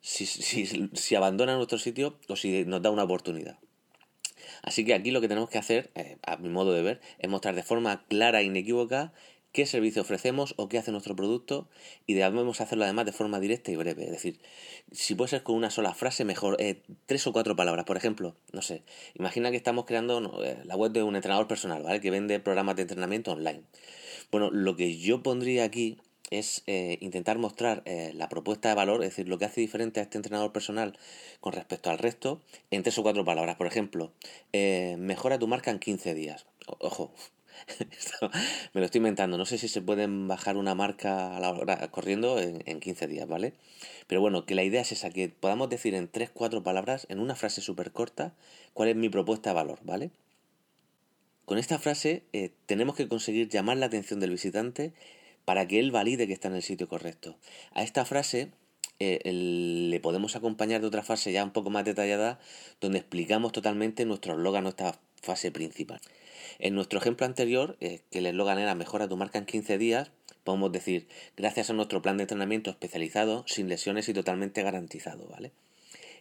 si, 0.00 1.14
abandona 1.14 1.56
nuestro 1.56 1.78
sitio 1.78 2.18
o 2.28 2.36
si 2.36 2.64
nos 2.64 2.82
da 2.82 2.90
una 2.90 3.04
oportunidad. 3.04 3.58
Así 4.62 4.84
que 4.84 4.94
aquí 4.94 5.10
lo 5.10 5.20
que 5.20 5.28
tenemos 5.28 5.50
que 5.50 5.58
hacer, 5.58 5.90
eh, 5.94 6.18
a 6.22 6.36
mi 6.36 6.48
modo 6.48 6.72
de 6.72 6.82
ver, 6.82 7.00
es 7.18 7.28
mostrar 7.28 7.54
de 7.54 7.62
forma 7.62 8.04
clara 8.08 8.40
e 8.40 8.44
inequívoca 8.44 9.12
qué 9.52 9.66
servicio 9.66 10.02
ofrecemos 10.02 10.54
o 10.56 10.68
qué 10.68 10.78
hace 10.78 10.92
nuestro 10.92 11.16
producto 11.16 11.68
y 12.06 12.14
debemos 12.14 12.60
hacerlo 12.60 12.84
además 12.84 13.06
de 13.06 13.12
forma 13.12 13.40
directa 13.40 13.70
y 13.72 13.76
breve. 13.76 14.04
Es 14.04 14.10
decir, 14.10 14.40
si 14.92 15.14
puede 15.14 15.30
ser 15.30 15.42
con 15.42 15.56
una 15.56 15.70
sola 15.70 15.94
frase, 15.94 16.24
mejor 16.24 16.56
eh, 16.60 16.82
tres 17.06 17.26
o 17.26 17.32
cuatro 17.32 17.56
palabras. 17.56 17.84
Por 17.84 17.96
ejemplo, 17.96 18.36
no 18.52 18.62
sé, 18.62 18.84
imagina 19.14 19.50
que 19.50 19.56
estamos 19.56 19.86
creando 19.86 20.42
eh, 20.44 20.58
la 20.64 20.76
web 20.76 20.92
de 20.92 21.02
un 21.02 21.16
entrenador 21.16 21.48
personal, 21.48 21.82
¿vale? 21.82 22.00
Que 22.00 22.10
vende 22.10 22.38
programas 22.40 22.76
de 22.76 22.82
entrenamiento 22.82 23.32
online. 23.32 23.62
Bueno, 24.30 24.50
lo 24.50 24.76
que 24.76 24.96
yo 24.98 25.22
pondría 25.22 25.64
aquí 25.64 25.98
es 26.30 26.62
eh, 26.66 26.96
intentar 27.00 27.38
mostrar 27.38 27.82
eh, 27.84 28.12
la 28.14 28.28
propuesta 28.28 28.68
de 28.68 28.76
valor, 28.76 29.02
es 29.02 29.10
decir, 29.10 29.28
lo 29.28 29.38
que 29.38 29.44
hace 29.44 29.60
diferente 29.60 30.00
a 30.00 30.04
este 30.04 30.16
entrenador 30.16 30.52
personal 30.52 30.96
con 31.40 31.52
respecto 31.52 31.90
al 31.90 31.98
resto, 31.98 32.40
en 32.70 32.82
tres 32.82 32.98
o 32.98 33.02
cuatro 33.02 33.24
palabras. 33.24 33.56
Por 33.56 33.66
ejemplo, 33.66 34.12
eh, 34.52 34.96
mejora 34.98 35.38
tu 35.38 35.48
marca 35.48 35.70
en 35.70 35.80
15 35.80 36.14
días. 36.14 36.46
ojo, 36.66 37.12
me 38.72 38.80
lo 38.80 38.84
estoy 38.84 39.00
inventando. 39.00 39.36
No 39.38 39.44
sé 39.44 39.58
si 39.58 39.66
se 39.68 39.82
pueden 39.82 40.28
bajar 40.28 40.56
una 40.56 40.74
marca 40.76 41.36
a 41.36 41.40
la 41.40 41.50
hora 41.50 41.90
corriendo 41.90 42.38
en, 42.38 42.62
en 42.64 42.78
15 42.78 43.08
días, 43.08 43.26
¿vale? 43.28 43.54
Pero 44.06 44.20
bueno, 44.20 44.46
que 44.46 44.54
la 44.54 44.62
idea 44.62 44.82
es 44.82 44.92
esa, 44.92 45.10
que 45.10 45.28
podamos 45.28 45.68
decir 45.68 45.94
en 45.94 46.08
tres, 46.08 46.30
cuatro 46.32 46.62
palabras, 46.62 47.06
en 47.10 47.18
una 47.18 47.34
frase 47.34 47.60
súper 47.60 47.90
corta, 47.90 48.34
cuál 48.72 48.88
es 48.88 48.96
mi 48.96 49.08
propuesta 49.08 49.50
de 49.50 49.54
valor, 49.54 49.80
¿vale? 49.82 50.10
Con 51.44 51.58
esta 51.58 51.80
frase 51.80 52.22
tenemos 52.66 52.94
que 52.94 53.08
conseguir 53.08 53.48
llamar 53.48 53.76
la 53.76 53.86
atención 53.86 54.20
del 54.20 54.30
visitante 54.30 54.92
para 55.50 55.66
que 55.66 55.80
él 55.80 55.90
valide 55.90 56.28
que 56.28 56.32
está 56.32 56.46
en 56.46 56.54
el 56.54 56.62
sitio 56.62 56.88
correcto. 56.88 57.36
A 57.72 57.82
esta 57.82 58.04
frase 58.04 58.52
eh, 59.00 59.18
le 59.32 59.98
podemos 59.98 60.36
acompañar 60.36 60.80
de 60.80 60.86
otra 60.86 61.02
frase 61.02 61.32
ya 61.32 61.42
un 61.42 61.50
poco 61.50 61.70
más 61.70 61.84
detallada 61.84 62.38
donde 62.80 62.98
explicamos 63.00 63.50
totalmente 63.50 64.04
nuestro 64.04 64.34
eslogan, 64.34 64.62
nuestra 64.62 65.00
fase 65.20 65.50
principal. 65.50 66.00
En 66.60 66.76
nuestro 66.76 67.00
ejemplo 67.00 67.26
anterior, 67.26 67.76
eh, 67.80 67.98
que 68.12 68.20
el 68.20 68.26
eslogan 68.26 68.60
era 68.60 68.76
mejora 68.76 69.08
tu 69.08 69.16
marca 69.16 69.40
en 69.40 69.44
15 69.44 69.76
días, 69.76 70.12
podemos 70.44 70.70
decir 70.70 71.08
gracias 71.36 71.68
a 71.68 71.72
nuestro 71.72 72.00
plan 72.00 72.16
de 72.16 72.22
entrenamiento 72.22 72.70
especializado, 72.70 73.42
sin 73.48 73.68
lesiones 73.68 74.08
y 74.08 74.14
totalmente 74.14 74.62
garantizado, 74.62 75.26
¿vale? 75.26 75.50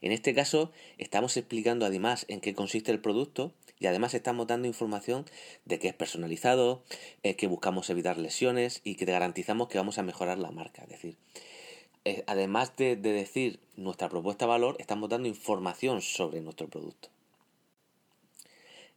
En 0.01 0.12
este 0.12 0.33
caso, 0.33 0.71
estamos 0.98 1.38
explicando 1.38 1.86
además 1.86 2.25
en 2.29 2.41
qué 2.41 2.55
consiste 2.55 2.91
el 2.91 3.00
producto 3.00 3.53
y 3.79 3.88
además 3.88 4.13
estamos 4.13 4.48
dando 4.48 4.67
información 4.67 5.25
de 5.65 5.79
que 5.79 5.88
es 5.88 5.93
personalizado, 5.93 6.83
que 7.24 7.48
buscamos 7.48 7.89
evitar 7.89 8.17
lesiones 8.17 8.81
y 8.83 8.95
que 8.95 9.05
te 9.05 9.12
garantizamos 9.12 9.69
que 9.69 9.77
vamos 9.77 9.98
a 9.98 10.03
mejorar 10.03 10.38
la 10.38 10.51
marca. 10.51 10.83
Es 10.83 10.89
decir, 10.89 11.17
eh, 12.05 12.24
además 12.27 12.75
de, 12.75 12.95
de 12.95 13.12
decir 13.12 13.59
nuestra 13.75 14.09
propuesta 14.09 14.45
de 14.45 14.50
valor, 14.50 14.75
estamos 14.79 15.09
dando 15.09 15.27
información 15.27 16.01
sobre 16.01 16.41
nuestro 16.41 16.67
producto. 16.67 17.09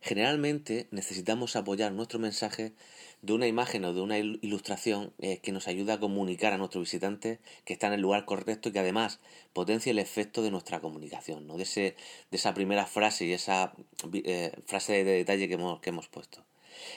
Generalmente 0.03 0.89
necesitamos 0.91 1.55
apoyar 1.55 1.93
nuestro 1.93 2.19
mensaje 2.19 2.73
de 3.23 3.33
una 3.35 3.47
imagen 3.47 3.85
o 3.85 3.95
de 3.95 4.01
una 4.01 4.19
ilustración 4.19 5.13
eh, 5.21 5.39
que 5.39 5.53
nos 5.53 5.69
ayude 5.69 5.93
a 5.93 6.01
comunicar 6.01 6.53
a 6.53 6.59
nuestro 6.59 6.81
visitante 6.81 7.39
que 7.65 7.73
está 7.73 7.87
en 7.87 7.93
el 7.93 8.01
lugar 8.01 8.25
correcto 8.25 8.69
y 8.69 8.73
que 8.73 8.81
además 8.81 9.21
potencie 9.53 9.93
el 9.93 10.01
efecto 10.01 10.43
de 10.43 10.51
nuestra 10.51 10.81
comunicación, 10.81 11.47
¿no? 11.47 11.57
de, 11.57 11.63
ese, 11.63 11.95
de 12.33 12.37
esa 12.37 12.53
primera 12.53 12.85
frase 12.87 13.27
y 13.27 13.33
esa 13.33 13.75
eh, 14.13 14.53
frase 14.67 15.05
de 15.05 15.13
detalle 15.13 15.47
que 15.47 15.55
hemos, 15.55 15.81
que 15.81 15.91
hemos 15.91 16.09
puesto. 16.09 16.45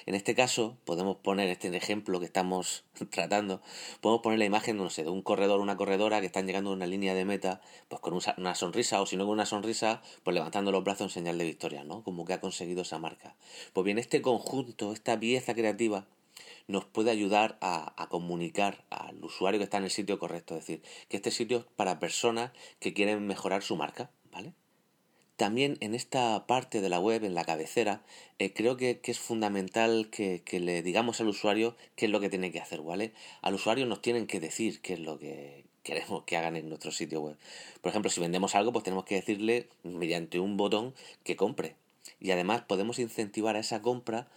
En 0.05 0.15
este 0.15 0.35
caso, 0.35 0.77
podemos 0.85 1.17
poner 1.17 1.49
este 1.49 1.75
ejemplo 1.75 2.19
que 2.19 2.25
estamos 2.25 2.83
tratando, 3.11 3.61
podemos 4.01 4.21
poner 4.21 4.39
la 4.39 4.45
imagen, 4.45 4.77
no 4.77 4.89
sé, 4.89 5.03
de 5.03 5.09
un 5.09 5.21
corredor 5.21 5.59
o 5.59 5.63
una 5.63 5.77
corredora 5.77 6.19
que 6.19 6.27
están 6.27 6.47
llegando 6.47 6.69
a 6.69 6.73
una 6.73 6.87
línea 6.87 7.13
de 7.13 7.25
meta, 7.25 7.61
pues 7.87 8.01
con 8.01 8.13
una 8.37 8.55
sonrisa, 8.55 9.01
o 9.01 9.05
si 9.05 9.17
no 9.17 9.25
con 9.25 9.33
una 9.33 9.45
sonrisa, 9.45 10.01
pues 10.23 10.33
levantando 10.33 10.71
los 10.71 10.83
brazos 10.83 11.07
en 11.07 11.09
señal 11.09 11.37
de 11.37 11.45
victoria, 11.45 11.83
¿no? 11.83 12.03
Como 12.03 12.25
que 12.25 12.33
ha 12.33 12.41
conseguido 12.41 12.83
esa 12.83 12.99
marca. 12.99 13.35
Pues 13.73 13.85
bien, 13.85 13.97
este 13.97 14.21
conjunto, 14.21 14.93
esta 14.93 15.19
pieza 15.19 15.53
creativa, 15.53 16.05
nos 16.67 16.85
puede 16.85 17.11
ayudar 17.11 17.57
a, 17.61 17.93
a, 18.01 18.09
comunicar 18.09 18.85
al 18.89 19.23
usuario 19.23 19.59
que 19.59 19.65
está 19.65 19.77
en 19.77 19.83
el 19.85 19.91
sitio 19.91 20.19
correcto. 20.19 20.55
Es 20.55 20.61
decir, 20.61 20.81
que 21.09 21.17
este 21.17 21.31
sitio 21.31 21.59
es 21.59 21.65
para 21.75 21.99
personas 21.99 22.51
que 22.79 22.93
quieren 22.93 23.25
mejorar 23.27 23.61
su 23.61 23.75
marca, 23.75 24.09
¿vale? 24.31 24.53
También 25.37 25.77
en 25.81 25.95
esta 25.95 26.47
parte 26.47 26.79
de 26.79 26.87
la 26.87 26.99
web, 26.99 27.25
en 27.25 27.35
la 27.35 27.43
cabecera, 27.43 28.01
eh, 28.39 28.53
creo 28.53 28.77
que, 28.77 29.01
es 29.03 29.19
fundamental 29.19 30.09
que, 30.09 30.41
le 30.59 30.81
digamos 30.81 31.19
al 31.19 31.27
usuario 31.27 31.75
qué 31.95 32.05
es 32.05 32.11
lo 32.11 32.21
que 32.21 32.29
tiene 32.29 32.51
que 32.51 32.61
hacer, 32.61 32.81
¿vale? 32.81 33.11
Al 33.41 33.53
usuario 33.53 33.85
nos 33.85 34.01
tienen 34.01 34.27
que 34.27 34.39
decir 34.39 34.81
qué 34.81 34.93
es 34.93 34.99
lo 34.99 35.19
que 35.19 35.65
queremos 35.83 36.23
que 36.23 36.37
hagan 36.37 36.55
en 36.55 36.69
nuestro 36.69 36.91
sitio 36.91 37.21
web. 37.21 37.37
Por 37.81 37.89
ejemplo, 37.89 38.09
si 38.09 38.21
vendemos 38.21 38.55
algo, 38.55 38.71
pues 38.71 38.83
tenemos 38.83 39.05
que 39.05 39.15
decirle 39.15 39.67
mediante 39.83 40.39
un 40.39 40.55
botón 40.55 40.95
que 41.23 41.35
compre. 41.35 41.75
Y 42.19 42.31
además 42.31 42.61
podemos 42.61 42.97
incentivar 42.99 43.55
a 43.55 43.59
esa 43.59 43.81
compra 43.81 44.27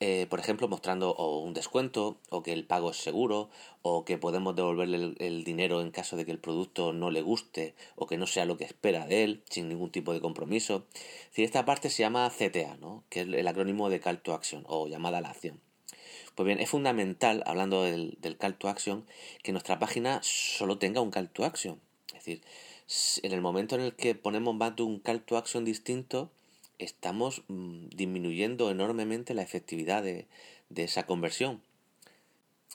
eh, 0.00 0.26
por 0.28 0.40
ejemplo, 0.40 0.68
mostrando 0.68 1.14
un 1.14 1.54
descuento, 1.54 2.18
o 2.30 2.42
que 2.42 2.52
el 2.52 2.66
pago 2.66 2.90
es 2.90 2.96
seguro, 2.96 3.48
o 3.82 4.04
que 4.04 4.18
podemos 4.18 4.56
devolverle 4.56 5.14
el, 5.18 5.44
dinero 5.44 5.80
en 5.80 5.90
caso 5.90 6.16
de 6.16 6.24
que 6.24 6.32
el 6.32 6.38
producto 6.38 6.92
no 6.92 7.10
le 7.10 7.22
guste 7.22 7.74
o 7.94 8.06
que 8.06 8.18
no 8.18 8.26
sea 8.26 8.44
lo 8.44 8.56
que 8.56 8.64
espera 8.64 9.06
de 9.06 9.24
él, 9.24 9.42
sin 9.48 9.68
ningún 9.68 9.90
tipo 9.90 10.12
de 10.12 10.20
compromiso. 10.20 10.84
Si 11.30 11.44
esta 11.44 11.64
parte 11.64 11.90
se 11.90 12.02
llama 12.02 12.30
CTA, 12.30 12.76
¿no? 12.80 13.04
que 13.08 13.20
es 13.20 13.28
el 13.28 13.46
acrónimo 13.46 13.88
de 13.88 14.00
Call 14.00 14.20
to 14.20 14.34
Action 14.34 14.64
o 14.66 14.88
llamada 14.88 15.18
a 15.18 15.20
la 15.20 15.30
acción. 15.30 15.60
Pues 16.34 16.46
bien, 16.46 16.58
es 16.58 16.68
fundamental, 16.68 17.44
hablando 17.46 17.84
del, 17.84 18.18
del 18.20 18.36
Call 18.36 18.56
to 18.56 18.68
Action, 18.68 19.06
que 19.42 19.52
nuestra 19.52 19.78
página 19.78 20.20
solo 20.22 20.78
tenga 20.78 21.00
un 21.00 21.12
Call 21.12 21.28
to 21.28 21.44
Action. 21.44 21.80
Es 22.08 22.14
decir, 22.14 22.42
en 23.22 23.32
el 23.32 23.40
momento 23.40 23.76
en 23.76 23.82
el 23.82 23.94
que 23.94 24.14
ponemos 24.14 24.54
más 24.54 24.74
de 24.74 24.82
un 24.82 24.98
Call 24.98 25.22
to 25.22 25.36
Action 25.36 25.64
distinto, 25.64 26.30
estamos 26.78 27.42
mm, 27.48 27.88
disminuyendo 27.88 28.70
enormemente 28.70 29.34
la 29.34 29.42
efectividad 29.42 30.02
de, 30.02 30.26
esa 30.74 31.06
conversión. 31.06 31.62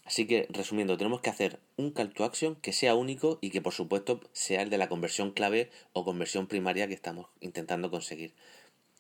Así 0.06 0.25
que, 0.25 0.48
resumiendo, 0.50 0.98
tenemos 0.98 1.22
que 1.22 1.29
hacer 1.29 1.60
un 1.77 1.91
call 1.91 2.13
to 2.13 2.24
action 2.24 2.56
que 2.56 2.74
sea 2.74 2.96
único 2.96 3.38
y 3.41 3.51
que 3.51 3.62
por 3.62 3.74
supuesto 3.74 4.22
sea 4.32 4.62
el 4.62 4.70
de 4.70 4.77
la 4.77 4.89
conversión 4.89 5.32
clave 5.32 5.70
o 5.94 6.06
conversión 6.06 6.48
primaria 6.48 6.88
que 6.88 6.94
estamos 6.94 7.27
intentando 7.41 7.91
conseguir. 7.91 8.34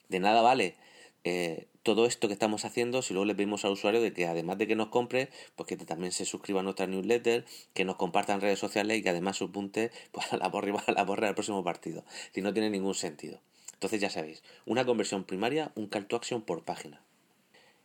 De 0.09 0.19
nada 0.19 0.41
vale 0.41 0.75
eh, 1.23 1.67
todo 1.83 2.05
esto 2.05 2.27
que 2.27 2.33
estamos 2.33 2.65
haciendo 2.65 3.01
si 3.01 3.13
luego 3.13 3.25
le 3.25 3.35
pedimos 3.35 3.65
al 3.65 3.71
usuario 3.71 4.01
de 4.01 4.13
que 4.13 4.27
además 4.27 4.57
de 4.57 4.67
que 4.67 4.75
nos 4.75 4.87
compre, 4.87 5.29
pues 5.55 5.67
que 5.67 5.75
también 5.77 6.11
se 6.11 6.25
suscriba 6.25 6.61
a 6.61 6.63
nuestra 6.63 6.87
newsletter, 6.87 7.45
que 7.73 7.85
nos 7.85 7.95
comparta 7.95 8.33
en 8.33 8.41
redes 8.41 8.59
sociales 8.59 8.97
y 8.97 9.03
que 9.03 9.09
además 9.09 9.37
supunte 9.37 9.91
pues, 10.11 10.31
a 10.33 10.37
la 10.37 10.47
borra, 10.49 10.83
a 10.85 10.91
la 10.91 11.03
borra 11.03 11.27
del 11.27 11.35
próximo 11.35 11.63
partido. 11.63 12.03
Si 12.33 12.41
no 12.41 12.53
tiene 12.53 12.69
ningún 12.69 12.95
sentido. 12.95 13.41
Entonces 13.79 14.01
ya 14.01 14.09
sabéis, 14.09 14.43
una 14.65 14.85
conversión 14.85 15.23
primaria, 15.23 15.71
un 15.75 15.87
call 15.87 16.05
to 16.05 16.17
action 16.17 16.41
por 16.41 16.65
página. 16.65 17.01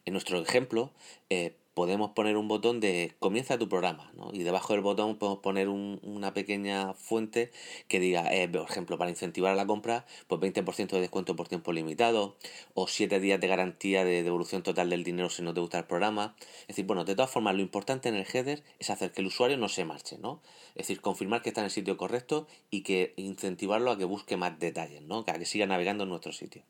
En 0.05 0.13
nuestro 0.13 0.43
ejemplo, 0.43 0.91
eh, 1.31 1.55
podemos 1.75 2.13
poner 2.13 2.37
un 2.37 2.49
botón 2.49 2.81
de 2.81 3.15
comienza 3.19 3.59
tu 3.59 3.69
programa, 3.69 4.11
¿no? 4.17 4.31
Y 4.33 4.45
debajo 4.45 4.73
del 4.73 4.83
botón 4.83 5.17
podemos 5.17 5.41
poner 5.41 5.69
una 5.69 6.33
pequeña 6.33 6.95
fuente 6.95 7.51
que 7.89 8.01
diga, 8.01 8.33
eh, 8.33 8.49
por 8.49 8.63
ejemplo, 8.63 8.97
para 8.97 9.11
incentivar 9.11 9.57
la 9.57 9.67
compra, 9.67 10.07
pues 10.29 10.41
20% 10.41 10.97
de 10.97 11.01
descuento 11.01 11.37
por 11.37 11.49
tiempo 11.49 11.73
limitado, 11.73 12.37
o 12.75 12.87
7 12.87 13.21
días 13.21 13.41
de 13.41 13.49
garantía 13.49 14.05
de 14.05 14.23
devolución 14.23 14.63
total 14.63 14.91
del 14.91 15.05
dinero 15.05 15.29
si 15.31 15.43
no 15.43 15.53
te 15.53 15.61
gusta 15.61 15.79
el 15.79 15.85
programa. 15.85 16.37
Es 16.63 16.69
decir, 16.69 16.87
bueno, 16.87 17.05
de 17.05 17.15
todas 17.15 17.31
formas, 17.31 17.55
lo 17.55 17.63
importante 17.63 18.09
en 18.09 18.15
el 18.15 18.27
header 18.33 18.63
es 18.79 18.91
hacer 18.91 19.13
que 19.13 19.21
el 19.21 19.27
usuario 19.27 19.57
no 19.57 19.69
se 19.69 19.85
marche, 19.85 20.17
¿no? 20.19 20.41
Es 20.77 20.87
decir, 20.87 21.01
confirmar 21.01 21.43
que 21.43 21.51
está 21.51 21.61
en 21.61 21.67
el 21.67 21.71
sitio 21.71 21.97
correcto 21.97 22.47
y 22.71 22.83
que 22.83 23.15
incentivarlo 23.17 23.91
a 23.91 23.99
que 23.99 24.05
busque 24.05 24.37
más 24.37 24.59
detalles, 24.59 25.03
¿no? 25.03 25.25
A 25.27 25.33
que 25.35 25.45
siga 25.45 25.67
navegando 25.67 26.05
en 26.05 26.11
nuestro 26.11 26.33
sitio. 26.33 26.63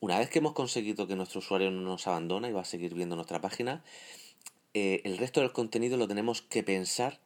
Una 0.00 0.18
vez 0.18 0.30
que 0.30 0.38
hemos 0.38 0.54
conseguido 0.54 1.06
que 1.06 1.14
nuestro 1.14 1.40
usuario 1.40 1.70
no 1.70 1.82
nos 1.82 2.06
abandona 2.06 2.48
y 2.48 2.52
va 2.52 2.62
a 2.62 2.64
seguir 2.64 2.94
viendo 2.94 3.16
nuestra 3.16 3.42
página, 3.42 3.84
eh, 4.72 5.02
el 5.04 5.18
resto 5.18 5.40
del 5.40 5.52
contenido 5.52 5.98
lo 5.98 6.08
tenemos 6.08 6.40
que 6.40 6.62
pensar 6.62 7.20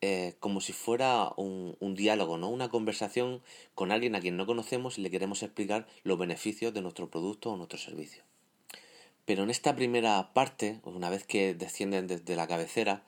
eh, 0.00 0.34
como 0.40 0.62
si 0.62 0.72
fuera 0.72 1.32
un, 1.36 1.76
un, 1.78 1.94
diálogo, 1.94 2.38
¿no? 2.38 2.48
Una 2.48 2.70
conversación 2.70 3.42
con 3.74 3.92
alguien 3.92 4.14
a 4.14 4.20
quien 4.20 4.38
no 4.38 4.46
conocemos 4.46 4.96
y 4.96 5.02
le 5.02 5.10
queremos 5.10 5.42
explicar 5.42 5.86
los 6.04 6.18
beneficios 6.18 6.72
de 6.72 6.80
nuestro 6.80 7.10
producto 7.10 7.50
o 7.50 7.56
nuestro 7.56 7.78
servicio. 7.78 8.22
Pero 9.26 9.42
en 9.42 9.50
esta 9.50 9.76
primera 9.76 10.32
parte, 10.32 10.80
una 10.84 11.10
vez 11.10 11.24
que 11.24 11.54
descienden 11.54 12.06
desde 12.06 12.36
la 12.36 12.46
cabecera, 12.46 13.02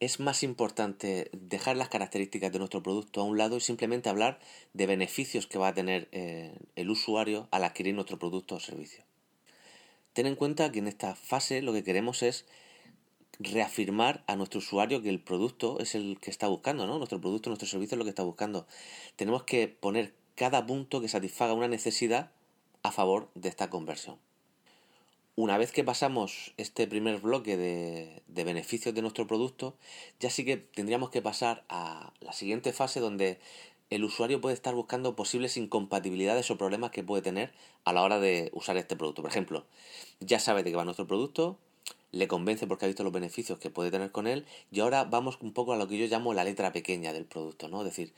es 0.00 0.18
más 0.18 0.42
importante 0.42 1.30
dejar 1.32 1.76
las 1.76 1.90
características 1.90 2.50
de 2.50 2.58
nuestro 2.58 2.82
producto 2.82 3.20
a 3.20 3.24
un 3.24 3.36
lado 3.36 3.58
y 3.58 3.60
simplemente 3.60 4.08
hablar 4.08 4.40
de 4.72 4.86
beneficios 4.86 5.46
que 5.46 5.58
va 5.58 5.68
a 5.68 5.74
tener 5.74 6.08
eh, 6.12 6.58
el 6.74 6.90
usuario 6.90 7.48
al 7.50 7.64
adquirir 7.64 7.94
nuestro 7.94 8.18
producto 8.18 8.56
o 8.56 8.60
servicio. 8.60 9.04
Ten 10.14 10.26
en 10.26 10.36
cuenta 10.36 10.72
que 10.72 10.78
en 10.78 10.88
esta 10.88 11.14
fase 11.14 11.60
lo 11.60 11.74
que 11.74 11.84
queremos 11.84 12.22
es 12.22 12.46
reafirmar 13.38 14.24
a 14.26 14.36
nuestro 14.36 14.58
usuario 14.58 15.02
que 15.02 15.10
el 15.10 15.20
producto 15.20 15.78
es 15.80 15.94
el 15.94 16.18
que 16.20 16.30
está 16.30 16.48
buscando, 16.48 16.86
¿no? 16.86 16.98
Nuestro 16.98 17.20
producto, 17.20 17.50
nuestro 17.50 17.68
servicio 17.68 17.94
es 17.94 17.98
lo 17.98 18.04
que 18.04 18.10
está 18.10 18.22
buscando. 18.22 18.66
Tenemos 19.16 19.44
que 19.44 19.68
poner 19.68 20.14
cada 20.34 20.66
punto 20.66 21.00
que 21.00 21.08
satisfaga 21.08 21.52
una 21.52 21.68
necesidad 21.68 22.32
a 22.82 22.90
favor 22.90 23.30
de 23.34 23.50
esta 23.50 23.68
conversión. 23.68 24.16
Una 25.40 25.56
vez 25.56 25.72
que 25.72 25.84
pasamos 25.84 26.52
este 26.58 26.86
primer 26.86 27.18
bloque 27.18 27.56
de, 27.56 28.22
beneficios 28.44 28.94
de 28.94 29.00
nuestro 29.00 29.26
producto, 29.26 29.74
ya 30.20 30.28
sí 30.28 30.44
que 30.44 30.58
tendríamos 30.58 31.08
que 31.08 31.22
pasar 31.22 31.64
a 31.70 32.12
la 32.20 32.34
siguiente 32.34 32.74
fase 32.74 33.00
donde 33.00 33.40
el 33.88 34.04
usuario 34.04 34.42
puede 34.42 34.54
estar 34.54 34.74
buscando 34.74 35.16
posibles 35.16 35.56
incompatibilidades 35.56 36.50
o 36.50 36.58
problemas 36.58 36.90
que 36.90 37.02
puede 37.02 37.22
tener 37.22 37.54
a 37.86 37.94
la 37.94 38.02
hora 38.02 38.20
de 38.20 38.50
usar 38.52 38.76
este 38.76 38.96
producto. 38.96 39.22
Por 39.22 39.30
ejemplo, 39.30 39.64
ya 40.20 40.38
sabe 40.38 40.62
de 40.62 40.72
qué 40.72 40.76
va 40.76 40.84
nuestro 40.84 41.06
producto, 41.06 41.56
le 42.12 42.28
convence 42.28 42.66
porque 42.66 42.84
ha 42.84 42.88
visto 42.88 43.02
los 43.02 43.12
beneficios 43.12 43.58
que 43.58 43.70
puede 43.70 43.90
tener 43.90 44.12
con 44.12 44.26
él 44.26 44.44
y 44.70 44.80
ahora 44.80 45.04
vamos 45.04 45.38
un 45.40 45.54
poco 45.54 45.72
a 45.72 45.78
lo 45.78 45.88
que 45.88 45.96
yo 45.96 46.04
llamo 46.06 46.34
la 46.34 46.44
letra 46.44 46.70
pequeña 46.70 47.14
del 47.14 47.24
producto, 47.24 47.68
¿no? 47.68 47.78
Es 47.80 47.86
decir, 47.86 48.12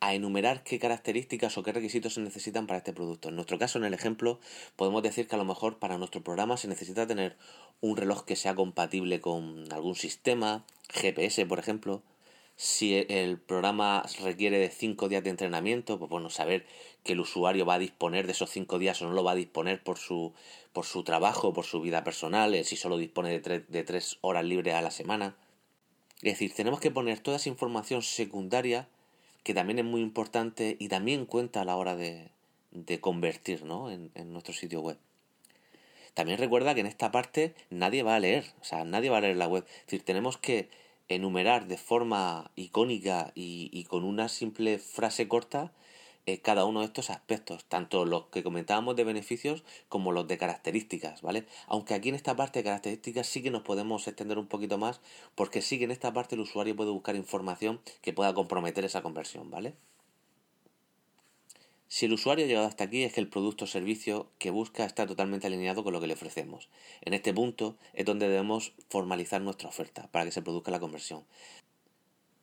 a 0.00 0.14
enumerar 0.14 0.62
qué 0.62 0.78
características 0.78 1.56
o 1.56 1.62
qué 1.62 1.72
requisitos 1.72 2.14
se 2.14 2.20
necesitan 2.20 2.66
para 2.66 2.78
este 2.78 2.92
producto. 2.92 3.28
En 3.28 3.36
nuestro 3.36 3.58
caso, 3.58 3.78
en 3.78 3.84
el 3.84 3.94
ejemplo, 3.94 4.38
podemos 4.76 5.02
decir 5.02 5.26
que 5.26 5.34
a 5.34 5.38
lo 5.38 5.44
mejor 5.44 5.78
para 5.78 5.98
nuestro 5.98 6.22
programa 6.22 6.56
se 6.56 6.68
necesita 6.68 7.06
tener 7.06 7.36
un 7.80 7.96
reloj 7.96 8.24
que 8.24 8.36
sea 8.36 8.54
compatible 8.54 9.20
con 9.20 9.72
algún 9.72 9.94
sistema, 9.94 10.64
GPS, 10.90 11.46
por 11.46 11.58
ejemplo. 11.58 12.02
Si 12.56 13.04
el 13.08 13.38
programa 13.38 14.04
requiere 14.22 14.58
de 14.58 14.70
5 14.70 15.08
días 15.08 15.22
de 15.22 15.30
entrenamiento, 15.30 15.98
pues 15.98 16.10
bueno, 16.10 16.30
saber 16.30 16.66
que 17.02 17.12
el 17.12 17.20
usuario 17.20 17.66
va 17.66 17.74
a 17.74 17.78
disponer 17.78 18.26
de 18.26 18.32
esos 18.32 18.50
5 18.50 18.78
días 18.78 19.00
o 19.02 19.06
no 19.06 19.12
lo 19.12 19.24
va 19.24 19.32
a 19.32 19.36
disponer 19.36 19.82
por 19.82 19.98
su, 19.98 20.32
por 20.72 20.86
su 20.86 21.04
trabajo, 21.04 21.52
por 21.52 21.66
su 21.66 21.82
vida 21.82 22.02
personal, 22.02 22.54
eh, 22.54 22.64
si 22.64 22.76
solo 22.76 22.96
dispone 22.96 23.40
de 23.40 23.84
3 23.84 24.18
horas 24.22 24.44
libres 24.44 24.74
a 24.74 24.82
la 24.82 24.90
semana. 24.90 25.36
Es 26.16 26.32
decir, 26.32 26.54
tenemos 26.54 26.80
que 26.80 26.90
poner 26.90 27.20
toda 27.20 27.36
esa 27.36 27.50
información 27.50 28.00
secundaria 28.02 28.88
que 29.46 29.54
también 29.54 29.78
es 29.78 29.84
muy 29.84 30.00
importante 30.00 30.76
y 30.80 30.88
también 30.88 31.24
cuenta 31.24 31.60
a 31.60 31.64
la 31.64 31.76
hora 31.76 31.94
de, 31.94 32.32
de 32.72 33.00
convertir 33.00 33.62
¿no? 33.62 33.92
en, 33.92 34.10
nuestro 34.32 34.52
sitio 34.52 34.80
web. 34.80 34.98
También 36.14 36.40
recuerda 36.40 36.74
que 36.74 36.80
en 36.80 36.88
esta 36.88 37.12
parte 37.12 37.54
nadie 37.70 38.02
va 38.02 38.16
a 38.16 38.18
leer, 38.18 38.44
o 38.60 38.64
sea, 38.64 38.84
nadie 38.84 39.08
va 39.08 39.18
a 39.18 39.20
leer 39.20 39.36
la 39.36 39.46
web. 39.46 39.64
Es 39.64 39.86
decir, 39.86 40.04
tenemos 40.04 40.36
que 40.36 40.68
enumerar 41.06 41.68
de 41.68 41.76
forma 41.76 42.50
icónica 42.56 43.30
y, 43.36 43.70
y 43.72 43.84
con 43.84 44.02
una 44.02 44.28
simple 44.28 44.80
frase 44.80 45.28
corta 45.28 45.70
eh, 46.26 46.40
cada 46.40 46.64
uno 46.64 46.80
de 46.80 46.86
estos 46.86 47.10
aspectos, 47.10 47.64
tanto 47.64 48.04
los 48.04 48.26
que 48.26 48.42
comentábamos 48.42 48.96
de 48.96 49.04
beneficios 49.04 49.62
como 49.88 50.10
los 50.10 50.26
de 50.26 50.38
características, 50.38 51.22
¿vale? 51.22 51.46
Aunque 51.68 51.94
aquí 51.94 52.08
en 52.08 52.16
esta 52.16 52.34
parte 52.34 52.58
de 52.58 52.64
características 52.64 53.28
sí 53.28 53.42
que 53.42 53.52
nos 53.52 53.62
podemos 53.62 54.06
extender 54.08 54.38
un 54.38 54.48
poquito 54.48 54.76
más, 54.76 55.00
porque 55.36 55.62
sí 55.62 55.78
que 55.78 55.84
en 55.84 55.92
esta 55.92 56.12
parte 56.12 56.34
el 56.34 56.40
usuario 56.40 56.74
puede 56.74 56.90
buscar 56.90 57.14
información 57.14 57.80
que 58.02 58.12
pueda 58.12 58.34
comprometer 58.34 58.84
esa 58.84 59.02
conversión, 59.02 59.50
¿vale? 59.50 59.74
Si 61.88 62.06
el 62.06 62.12
usuario 62.12 62.44
ha 62.44 62.48
llegado 62.48 62.66
hasta 62.66 62.84
aquí 62.84 63.04
es 63.04 63.12
que 63.12 63.20
el 63.20 63.28
producto 63.28 63.64
o 63.64 63.68
servicio 63.68 64.28
que 64.38 64.50
busca 64.50 64.84
está 64.84 65.06
totalmente 65.06 65.46
alineado 65.46 65.84
con 65.84 65.92
lo 65.92 66.00
que 66.00 66.08
le 66.08 66.14
ofrecemos. 66.14 66.68
En 67.02 67.14
este 67.14 67.32
punto 67.32 67.76
es 67.94 68.04
donde 68.04 68.28
debemos 68.28 68.72
formalizar 68.88 69.40
nuestra 69.40 69.68
oferta 69.68 70.08
para 70.10 70.24
que 70.24 70.32
se 70.32 70.42
produzca 70.42 70.72
la 70.72 70.80
conversión. 70.80 71.24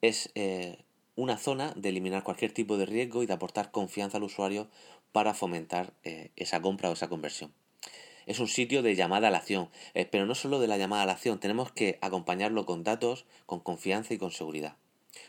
es 0.01 0.31
eh, 0.35 0.77
una 1.15 1.37
zona 1.37 1.73
de 1.75 1.89
eliminar 1.89 2.23
cualquier 2.23 2.51
tipo 2.51 2.77
de 2.77 2.85
riesgo 2.85 3.23
y 3.23 3.25
de 3.25 3.33
aportar 3.33 3.71
confianza 3.71 4.17
al 4.17 4.23
usuario 4.23 4.67
para 5.11 5.33
fomentar 5.33 5.93
eh, 6.03 6.31
esa 6.35 6.61
compra 6.61 6.89
o 6.89 6.93
esa 6.93 7.07
conversión. 7.07 7.53
Es 8.25 8.39
un 8.39 8.47
sitio 8.47 8.81
de 8.81 8.95
llamada 8.95 9.27
a 9.27 9.31
la 9.31 9.39
acción, 9.39 9.69
eh, 9.93 10.05
pero 10.05 10.25
no 10.25 10.33
solo 10.33 10.59
de 10.59 10.67
la 10.67 10.77
llamada 10.77 11.03
a 11.03 11.05
la 11.05 11.13
acción, 11.13 11.39
tenemos 11.39 11.71
que 11.71 11.99
acompañarlo 12.01 12.65
con 12.65 12.83
datos, 12.83 13.25
con 13.45 13.59
confianza 13.59 14.13
y 14.13 14.17
con 14.17 14.31
seguridad. 14.31 14.77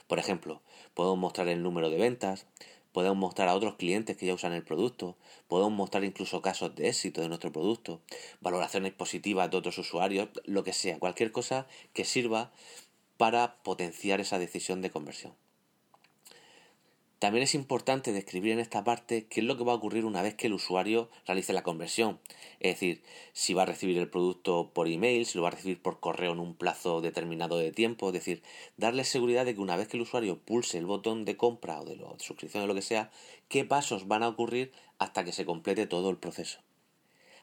Por 0.06 0.18
ejemplo, 0.18 0.62
podemos 0.94 1.18
mostrar 1.18 1.48
el 1.48 1.62
número 1.62 1.90
de 1.90 1.98
ventas, 1.98 2.46
podemos 2.92 3.18
mostrar 3.18 3.48
a 3.48 3.54
otros 3.54 3.74
clientes 3.74 4.16
que 4.16 4.26
ya 4.26 4.34
usan 4.34 4.52
el 4.52 4.62
producto, 4.62 5.16
podemos 5.48 5.72
mostrar 5.72 6.04
incluso 6.04 6.40
casos 6.40 6.74
de 6.76 6.88
éxito 6.88 7.20
de 7.20 7.28
nuestro 7.28 7.52
producto, 7.52 8.00
valoraciones 8.40 8.92
positivas 8.92 9.50
de 9.50 9.56
otros 9.56 9.76
usuarios, 9.78 10.28
lo 10.44 10.62
que 10.62 10.72
sea, 10.72 10.98
cualquier 10.98 11.32
cosa 11.32 11.66
que 11.92 12.04
sirva 12.04 12.52
para 13.16 13.56
potenciar 13.62 14.20
esa 14.20 14.38
decisión 14.38 14.80
de 14.80 14.90
conversión. 14.90 15.34
También 17.24 17.44
es 17.44 17.54
importante 17.54 18.12
describir 18.12 18.52
en 18.52 18.58
esta 18.58 18.84
parte 18.84 19.24
qué 19.24 19.40
es 19.40 19.46
lo 19.46 19.56
que 19.56 19.64
va 19.64 19.72
a 19.72 19.76
ocurrir 19.76 20.04
una 20.04 20.20
vez 20.20 20.34
que 20.34 20.48
el 20.48 20.52
usuario 20.52 21.08
realice 21.26 21.54
la 21.54 21.62
conversión. 21.62 22.20
Es 22.60 22.74
decir, 22.74 23.02
si 23.32 23.54
va 23.54 23.62
a 23.62 23.64
recibir 23.64 23.96
el 23.96 24.10
producto 24.10 24.72
por 24.74 24.88
email, 24.88 25.24
si 25.24 25.38
lo 25.38 25.42
va 25.42 25.48
a 25.48 25.52
recibir 25.52 25.80
por 25.80 26.00
correo 26.00 26.34
en 26.34 26.38
un 26.38 26.54
plazo 26.54 27.00
determinado 27.00 27.56
de 27.56 27.72
tiempo. 27.72 28.08
Es 28.08 28.12
decir, 28.12 28.42
darle 28.76 29.04
seguridad 29.04 29.46
de 29.46 29.54
que 29.54 29.62
una 29.62 29.74
vez 29.74 29.88
que 29.88 29.96
el 29.96 30.02
usuario 30.02 30.38
pulse 30.38 30.76
el 30.76 30.84
botón 30.84 31.24
de 31.24 31.38
compra 31.38 31.80
o 31.80 31.86
de, 31.86 31.96
de 31.96 32.04
suscripción 32.18 32.64
o 32.64 32.66
lo 32.66 32.74
que 32.74 32.82
sea, 32.82 33.10
qué 33.48 33.64
pasos 33.64 34.06
van 34.06 34.22
a 34.22 34.28
ocurrir 34.28 34.70
hasta 34.98 35.24
que 35.24 35.32
se 35.32 35.46
complete 35.46 35.86
todo 35.86 36.10
el 36.10 36.18
proceso. 36.18 36.60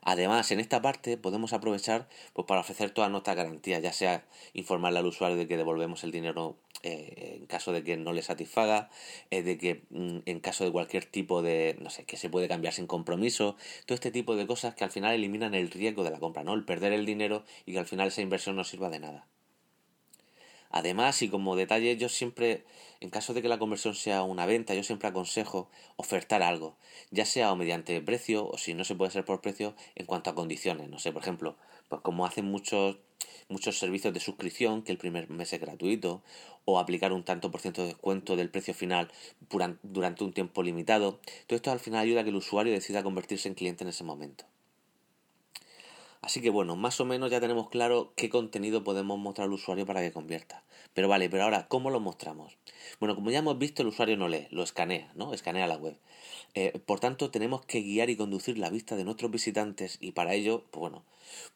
Además, 0.02 0.52
en 0.52 0.60
esta 0.60 0.82
parte 0.82 1.18
podemos 1.18 1.54
aprovechar 1.54 2.08
pues, 2.34 2.48
para 2.48 2.62
ofrecer 2.62 2.92
todas 2.92 3.12
nuestras 3.12 3.36
garantías, 3.36 3.82
ya 3.84 3.94
sea 3.94 4.26
informarle 4.54 5.00
al 5.00 5.06
usuario 5.06 5.38
de 5.38 5.48
que 5.48 5.58
devolvemos 5.58 6.04
el 6.04 6.12
dinero 6.12 6.58
eh, 6.84 7.38
en 7.40 7.46
caso 7.46 7.72
de 7.72 7.84
que 7.84 7.98
no 7.98 8.12
le 8.12 8.24
satisfaga, 8.24 8.90
eh, 9.30 9.44
de 9.44 9.58
que 9.60 9.84
mm, 9.92 10.20
en 10.26 10.40
caso 10.40 10.64
de 10.64 10.72
cualquier 10.72 11.06
tipo 11.06 11.42
de, 11.44 11.78
no 11.80 11.90
sé, 11.92 12.06
que 12.06 12.18
se 12.18 12.30
puede 12.30 12.48
cambiar 12.48 12.74
sin 12.74 12.88
compromiso, 12.88 13.56
todo 13.86 13.96
este 13.96 14.12
tipo 14.12 14.36
de 14.36 14.48
cosas 14.48 14.74
que 14.76 14.84
al 14.84 14.92
final 14.92 15.14
eliminan 15.14 15.54
el 15.54 15.70
riesgo 15.70 16.04
de 16.04 16.12
la 16.12 16.20
compra, 16.20 16.44
¿no? 16.44 16.54
El 16.56 16.66
perder 16.66 16.94
el 16.94 17.06
dinero 17.06 17.44
y 17.66 17.74
que 17.74 17.80
al 17.80 17.86
final 17.86 18.08
esa 18.08 18.22
inversión 18.22 18.56
no 18.56 18.64
sirva 18.64 18.90
de 18.90 19.00
nada. 19.00 19.28
Además, 20.72 21.22
y 21.22 21.30
como 21.30 21.56
detalle, 21.56 21.98
yo 21.98 22.10
siempre, 22.10 22.64
en 23.00 23.10
caso 23.10 23.34
de 23.34 23.42
que 23.42 23.50
la 23.50 23.60
conversión 23.60 23.96
sea 23.96 24.24
una 24.24 24.46
venta, 24.46 24.74
yo 24.74 24.84
siempre 24.84 25.10
aconsejo 25.10 25.70
ofertar 25.96 26.44
algo, 26.44 26.78
ya 27.12 27.26
sea 27.26 27.52
o 27.52 27.56
mediante 27.56 28.00
precio 28.02 28.48
o 28.48 28.58
si 28.58 28.74
no 28.74 28.84
se 28.84 28.96
puede 28.96 29.10
hacer 29.10 29.26
por 29.26 29.42
precio 29.42 29.76
en 29.96 30.06
cuanto 30.06 30.30
a 30.30 30.36
condiciones. 30.36 30.90
No 30.90 31.00
sé, 31.00 31.12
por 31.12 31.22
ejemplo, 31.22 31.58
pues 31.90 32.02
como 32.02 32.26
hacen 32.26 32.46
muchos 32.46 32.98
muchos 33.50 33.78
servicios 33.78 34.14
de 34.14 34.20
suscripción, 34.20 34.82
que 34.82 34.92
el 34.92 34.98
primer 34.98 35.30
mes 35.30 35.54
es 35.54 35.60
gratuito, 35.60 36.24
o 36.66 36.80
aplicar 36.80 37.12
un 37.12 37.24
tanto 37.24 37.52
por 37.52 37.62
ciento 37.62 37.82
de 37.82 37.90
descuento 37.90 38.36
del 38.36 38.50
precio 38.50 38.74
final 38.74 39.12
durante 39.84 40.24
un 40.24 40.34
tiempo 40.34 40.64
limitado. 40.64 41.20
Todo 41.48 41.58
esto 41.58 41.72
al 41.72 41.80
final 41.80 42.02
ayuda 42.02 42.22
a 42.22 42.24
que 42.24 42.30
el 42.30 42.36
usuario 42.38 42.72
decida 42.74 43.04
convertirse 43.04 43.50
en 43.50 43.56
cliente 43.56 43.84
en 43.84 43.90
ese 43.90 44.04
momento. 44.04 44.46
Así 46.22 46.40
que 46.40 46.52
bueno, 46.52 46.76
más 46.76 47.00
o 47.02 47.06
menos 47.06 47.32
ya 47.32 47.40
tenemos 47.40 47.70
claro 47.70 48.14
qué 48.16 48.30
contenido 48.30 48.84
podemos 48.84 49.18
mostrar 49.18 49.48
al 49.48 49.54
usuario 49.54 49.88
para 49.88 50.02
que 50.02 50.12
convierta. 50.12 50.64
Pero 50.94 51.08
vale, 51.08 51.30
pero 51.30 51.44
ahora, 51.44 51.68
¿cómo 51.68 51.90
lo 51.90 52.00
mostramos? 52.00 52.58
Bueno, 53.00 53.16
como 53.16 53.32
ya 53.32 53.40
hemos 53.40 53.58
visto, 53.58 53.82
el 53.82 53.88
usuario 53.88 54.18
no 54.18 54.28
lee, 54.28 54.48
lo 54.52 54.62
escanea, 54.62 55.12
¿no? 55.16 55.34
Escanea 55.34 55.66
la 55.66 55.78
web. 55.78 55.98
Eh, 56.54 56.80
por 56.86 57.00
tanto, 57.00 57.32
tenemos 57.32 57.66
que 57.66 57.82
guiar 57.82 58.12
y 58.12 58.18
conducir 58.18 58.60
la 58.60 58.70
vista 58.70 58.96
de 58.96 59.04
nuestros 59.04 59.32
visitantes 59.32 59.98
y 60.00 60.12
para 60.12 60.36
ello, 60.36 60.64
pues 60.70 60.82
bueno, 60.82 61.04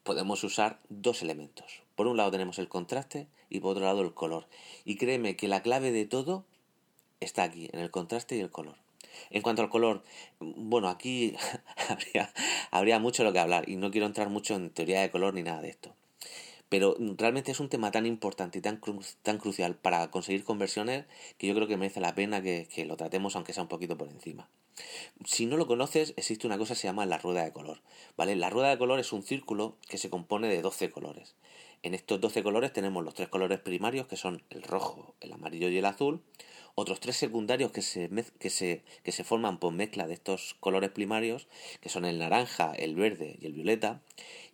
podemos 0.03 0.43
usar 0.43 0.79
dos 0.89 1.21
elementos. 1.21 1.83
Por 1.95 2.07
un 2.07 2.17
lado 2.17 2.31
tenemos 2.31 2.57
el 2.57 2.67
contraste 2.67 3.27
y 3.49 3.59
por 3.59 3.71
otro 3.71 3.85
lado 3.85 4.01
el 4.01 4.15
color. 4.15 4.47
Y 4.83 4.95
créeme 4.95 5.35
que 5.35 5.47
la 5.47 5.61
clave 5.61 5.91
de 5.91 6.05
todo 6.05 6.43
está 7.19 7.43
aquí, 7.43 7.69
en 7.71 7.81
el 7.81 7.91
contraste 7.91 8.35
y 8.35 8.39
el 8.39 8.49
color. 8.49 8.84
En 9.29 9.41
cuanto 9.41 9.61
al 9.61 9.69
color, 9.69 10.03
bueno, 10.39 10.89
aquí 10.89 11.35
habría, 12.71 12.99
mucho 12.99 13.23
lo 13.23 13.33
que 13.33 13.39
hablar 13.39 13.69
y 13.69 13.75
no 13.75 13.91
quiero 13.91 14.07
entrar 14.07 14.29
mucho 14.29 14.55
en 14.55 14.69
teoría 14.69 15.01
de 15.01 15.11
color 15.11 15.33
ni 15.33 15.43
nada 15.43 15.61
de 15.61 15.69
esto. 15.69 15.93
Pero 16.69 16.95
realmente 17.17 17.51
es 17.51 17.59
un 17.59 17.69
tema 17.69 17.91
tan 17.91 18.05
importante 18.05 18.57
y 18.57 18.61
tan, 18.61 18.81
tan 19.21 19.37
crucial 19.37 19.75
para 19.75 20.09
conseguir 20.09 20.43
conversiones 20.43 21.05
que 21.37 21.47
yo 21.47 21.53
creo 21.53 21.67
que 21.67 21.77
merece 21.77 21.99
la 21.99 22.15
pena 22.15 22.41
que, 22.41 22.67
lo 22.87 22.97
tratemos 22.97 23.35
aunque 23.35 23.53
sea 23.53 23.63
un 23.63 23.69
poquito 23.69 23.97
por 23.97 24.09
encima. 24.09 24.49
Si 25.25 25.45
no 25.45 25.57
lo 25.57 25.67
conoces, 25.67 26.13
existe 26.17 26.47
una 26.47 26.57
cosa 26.57 26.73
que 26.73 26.81
se 26.81 26.87
llama 26.87 27.05
la 27.05 27.17
rueda 27.17 27.43
de 27.43 27.53
color. 27.53 27.81
¿vale? 28.17 28.35
La 28.35 28.49
rueda 28.49 28.69
de 28.69 28.77
color 28.77 28.99
es 28.99 29.13
un 29.13 29.23
círculo 29.23 29.77
que 29.87 29.97
se 29.97 30.09
compone 30.09 30.47
de 30.47 30.61
12 30.61 30.91
colores. 30.91 31.35
En 31.83 31.93
estos 31.93 32.19
12 32.19 32.41
colores 32.41 32.73
tenemos 32.73 33.03
los 33.03 33.13
tres 33.13 33.29
colores 33.29 33.59
primarios 33.59 34.07
que 34.07 34.17
son 34.17 34.41
el 34.49 34.63
rojo, 34.63 35.13
el 35.21 35.31
amarillo 35.31 35.69
y 35.69 35.77
el 35.77 35.85
azul 35.85 36.23
otros 36.75 36.99
tres 36.99 37.15
secundarios 37.15 37.71
que 37.71 37.81
se, 37.81 38.09
que 38.37 38.49
se, 38.49 38.83
que 39.03 39.11
se 39.11 39.23
forman 39.23 39.59
por 39.59 39.73
mezcla 39.73 40.07
de 40.07 40.13
estos 40.13 40.55
colores 40.59 40.91
primarios, 40.91 41.47
que 41.79 41.89
son 41.89 42.05
el 42.05 42.19
naranja, 42.19 42.73
el 42.73 42.95
verde 42.95 43.37
y 43.41 43.45
el 43.47 43.53
violeta, 43.53 44.01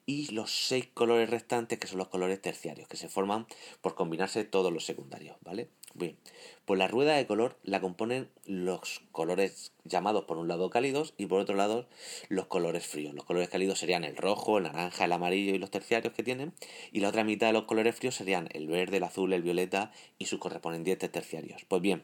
y 0.06 0.32
los 0.32 0.52
seis 0.68 0.88
colores 0.94 1.30
restantes, 1.30 1.80
que 1.80 1.88
son 1.88 1.98
los 1.98 2.08
colores 2.08 2.42
terciarios, 2.42 2.88
que 2.88 2.98
se 2.98 3.10
forman 3.10 3.48
por 3.82 3.96
combinarse 3.96 4.44
todos 4.44 4.72
los 4.72 4.86
secundarios, 4.86 5.38
¿vale? 5.42 5.70
Bien, 5.94 6.18
pues 6.66 6.78
la 6.78 6.88
rueda 6.88 7.16
de 7.16 7.28
color 7.28 7.58
la 7.64 7.82
componen 7.82 8.30
los 8.46 9.02
colores 9.12 9.74
llamados 9.84 10.24
por 10.24 10.38
un 10.38 10.48
lado 10.48 10.70
cálidos 10.70 11.14
y 11.18 11.26
por 11.26 11.42
otro 11.42 11.56
lado 11.56 11.88
los 12.30 12.46
colores 12.48 12.86
fríos. 12.88 13.14
Los 13.14 13.26
colores 13.26 13.50
cálidos 13.50 13.80
serían 13.80 14.04
el 14.04 14.16
rojo, 14.16 14.58
el 14.58 14.64
naranja, 14.64 15.06
el 15.06 15.12
amarillo 15.12 15.54
y 15.54 15.60
los 15.60 15.72
terciarios 15.72 16.14
que 16.14 16.24
tienen, 16.24 16.54
y 16.92 17.02
la 17.02 17.10
otra 17.10 17.24
mitad 17.24 17.48
de 17.48 17.54
los 17.54 17.64
colores 17.64 17.96
fríos 17.96 18.16
serían 18.16 18.48
el 18.54 18.68
verde, 18.68 18.98
el 18.98 19.04
azul, 19.04 19.34
el 19.34 19.42
violeta 19.42 19.92
y 20.18 20.26
sus 20.26 20.40
correspondientes 20.40 21.12
terciarios. 21.12 21.66
Pues 21.68 21.82
bien, 21.82 22.04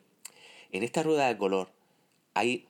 en 0.71 0.83
esta 0.83 1.03
rueda 1.03 1.27
de 1.27 1.37
color 1.37 1.69
hay 2.33 2.67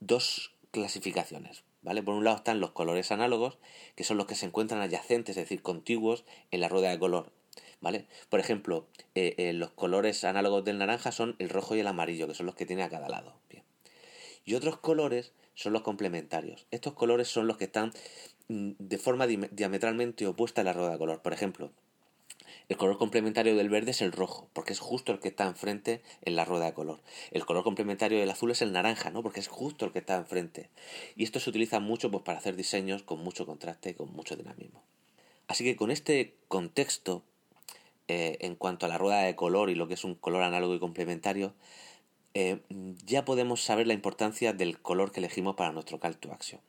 dos 0.00 0.54
clasificaciones, 0.70 1.64
¿vale? 1.82 2.02
Por 2.02 2.14
un 2.14 2.24
lado 2.24 2.36
están 2.36 2.60
los 2.60 2.72
colores 2.72 3.12
análogos, 3.12 3.58
que 3.94 4.04
son 4.04 4.16
los 4.16 4.26
que 4.26 4.34
se 4.34 4.46
encuentran 4.46 4.80
adyacentes, 4.80 5.36
es 5.36 5.44
decir, 5.44 5.62
contiguos 5.62 6.24
en 6.50 6.60
la 6.60 6.68
rueda 6.68 6.90
de 6.90 6.98
color, 6.98 7.32
¿vale? 7.80 8.06
Por 8.28 8.40
ejemplo, 8.40 8.86
eh, 9.14 9.34
eh, 9.38 9.52
los 9.52 9.70
colores 9.70 10.24
análogos 10.24 10.64
del 10.64 10.78
naranja 10.78 11.12
son 11.12 11.36
el 11.38 11.48
rojo 11.48 11.76
y 11.76 11.80
el 11.80 11.86
amarillo, 11.86 12.28
que 12.28 12.34
son 12.34 12.46
los 12.46 12.54
que 12.54 12.66
tiene 12.66 12.82
a 12.82 12.90
cada 12.90 13.08
lado. 13.08 13.34
Y 14.44 14.54
otros 14.54 14.78
colores 14.78 15.32
son 15.54 15.72
los 15.72 15.82
complementarios. 15.82 16.66
Estos 16.70 16.92
colores 16.92 17.26
son 17.26 17.48
los 17.48 17.56
que 17.56 17.64
están 17.64 17.92
mm, 18.48 18.72
de 18.78 18.98
forma 18.98 19.26
diametralmente 19.26 20.26
opuesta 20.26 20.60
a 20.60 20.64
la 20.64 20.72
rueda 20.72 20.92
de 20.92 20.98
color. 20.98 21.20
Por 21.20 21.32
ejemplo, 21.32 21.72
el 22.68 22.76
color 22.76 22.98
complementario 22.98 23.54
del 23.54 23.68
verde 23.68 23.92
es 23.92 24.02
el 24.02 24.10
rojo, 24.10 24.48
porque 24.52 24.72
es 24.72 24.80
justo 24.80 25.12
el 25.12 25.20
que 25.20 25.28
está 25.28 25.46
enfrente 25.46 26.02
en 26.22 26.34
la 26.34 26.44
rueda 26.44 26.64
de 26.64 26.74
color. 26.74 27.00
El 27.30 27.46
color 27.46 27.62
complementario 27.62 28.18
del 28.18 28.30
azul 28.30 28.50
es 28.50 28.60
el 28.60 28.72
naranja, 28.72 29.10
¿no? 29.10 29.22
Porque 29.22 29.38
es 29.38 29.46
justo 29.46 29.84
el 29.84 29.92
que 29.92 30.00
está 30.00 30.16
enfrente. 30.16 30.68
Y 31.14 31.22
esto 31.22 31.38
se 31.38 31.50
utiliza 31.50 31.78
mucho 31.78 32.10
pues, 32.10 32.24
para 32.24 32.38
hacer 32.38 32.56
diseños 32.56 33.04
con 33.04 33.20
mucho 33.20 33.46
contraste 33.46 33.90
y 33.90 33.94
con 33.94 34.12
mucho 34.12 34.34
dinamismo. 34.34 34.82
Así 35.46 35.62
que 35.62 35.76
con 35.76 35.92
este 35.92 36.34
contexto, 36.48 37.22
eh, 38.08 38.38
en 38.40 38.56
cuanto 38.56 38.86
a 38.86 38.88
la 38.88 38.98
rueda 38.98 39.22
de 39.22 39.36
color 39.36 39.70
y 39.70 39.76
lo 39.76 39.86
que 39.86 39.94
es 39.94 40.02
un 40.02 40.16
color 40.16 40.42
análogo 40.42 40.74
y 40.74 40.80
complementario, 40.80 41.54
eh, 42.34 42.60
ya 43.04 43.24
podemos 43.24 43.62
saber 43.62 43.86
la 43.86 43.94
importancia 43.94 44.52
del 44.52 44.80
color 44.80 45.12
que 45.12 45.20
elegimos 45.20 45.54
para 45.54 45.70
nuestro 45.70 46.00
call 46.00 46.16
to 46.16 46.32
action. 46.32 46.60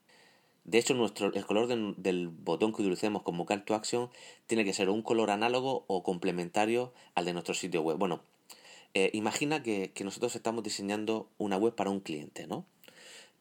De 0.67 0.77
hecho, 0.77 0.93
nuestro, 0.93 1.33
el 1.33 1.45
color 1.45 1.67
del 1.67 2.27
botón 2.27 2.73
que 2.73 2.81
utilicemos 2.81 3.23
como 3.23 3.45
Call 3.45 3.63
to 3.63 3.73
Action 3.73 4.09
tiene 4.47 4.65
que 4.65 4.73
ser 4.73 4.89
un 4.89 5.01
color 5.01 5.31
análogo 5.31 5.85
o 5.87 6.03
complementario 6.03 6.93
al 7.15 7.23
de 7.23 7.31
nuestro 7.31 7.53
sitio 7.53 7.81
web. 7.81 7.97
Bueno, 7.97 8.21
eh, 8.93 9.09
imagina 9.13 9.63
que, 9.63 9.93
nosotros 10.03 10.35
estamos 10.35 10.63
diseñando 10.63 11.29
una 11.37 11.55
web 11.55 11.73
para 11.73 11.89
un 11.89 12.01
cliente, 12.01 12.47
¿no? 12.47 12.65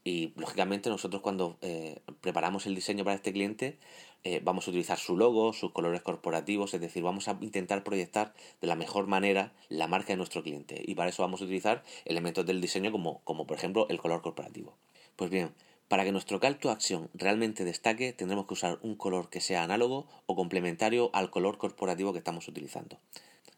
Y 0.05 0.35
lógicamente 0.37 0.89
nosotros 0.89 1.21
cuando 1.21 1.59
eh, 1.63 1.99
preparamos 2.21 2.65
el 2.67 2.77
diseño 2.77 3.03
para 3.03 3.17
este 3.17 3.33
cliente 3.33 3.77
eh, 4.23 4.41
vamos 4.45 4.69
a 4.69 4.71
utilizar 4.71 4.99
su 4.99 5.17
logo, 5.17 5.53
sus 5.53 5.73
colores 5.73 6.03
corporativos, 6.03 6.75
es 6.75 6.81
decir, 6.81 7.03
vamos 7.03 7.27
a 7.27 7.37
intentar 7.41 7.83
proyectar 7.83 8.35
de 8.61 8.69
la 8.69 8.77
mejor 8.77 9.09
manera 9.09 9.53
la 9.69 9.89
marca 9.89 10.13
de 10.13 10.17
nuestro 10.17 10.45
cliente. 10.45 10.81
Y 10.87 10.95
para 10.95 11.11
eso 11.11 11.25
vamos 11.25 11.41
a 11.41 11.45
utilizar 11.45 11.83
elementos 12.05 12.47
del 12.47 12.61
diseño 12.61 12.93
como, 12.93 13.21
como 13.25 13.49
por 13.49 13.57
ejemplo 13.57 13.89
el 13.89 13.99
color 13.99 14.23
corporativo. 14.23 14.77
Pues 15.17 15.31
bien, 15.31 15.53
para 15.89 16.05
que 16.05 16.13
nuestro 16.13 16.41
call 16.41 16.59
to 16.59 16.71
action 16.71 17.09
realmente 17.15 17.65
destaque, 17.65 18.13
tendremos 18.13 18.47
que 18.47 18.55
usar 18.55 18.79
un 18.83 18.97
color 18.97 19.31
que 19.31 19.41
sea 19.41 19.63
análogo 19.63 20.07
o 20.27 20.35
complementario 20.35 21.11
al 21.13 21.31
color 21.31 21.59
corporativo 21.59 22.13
que 22.13 22.19
estamos 22.19 22.49
utilizando. 22.49 22.99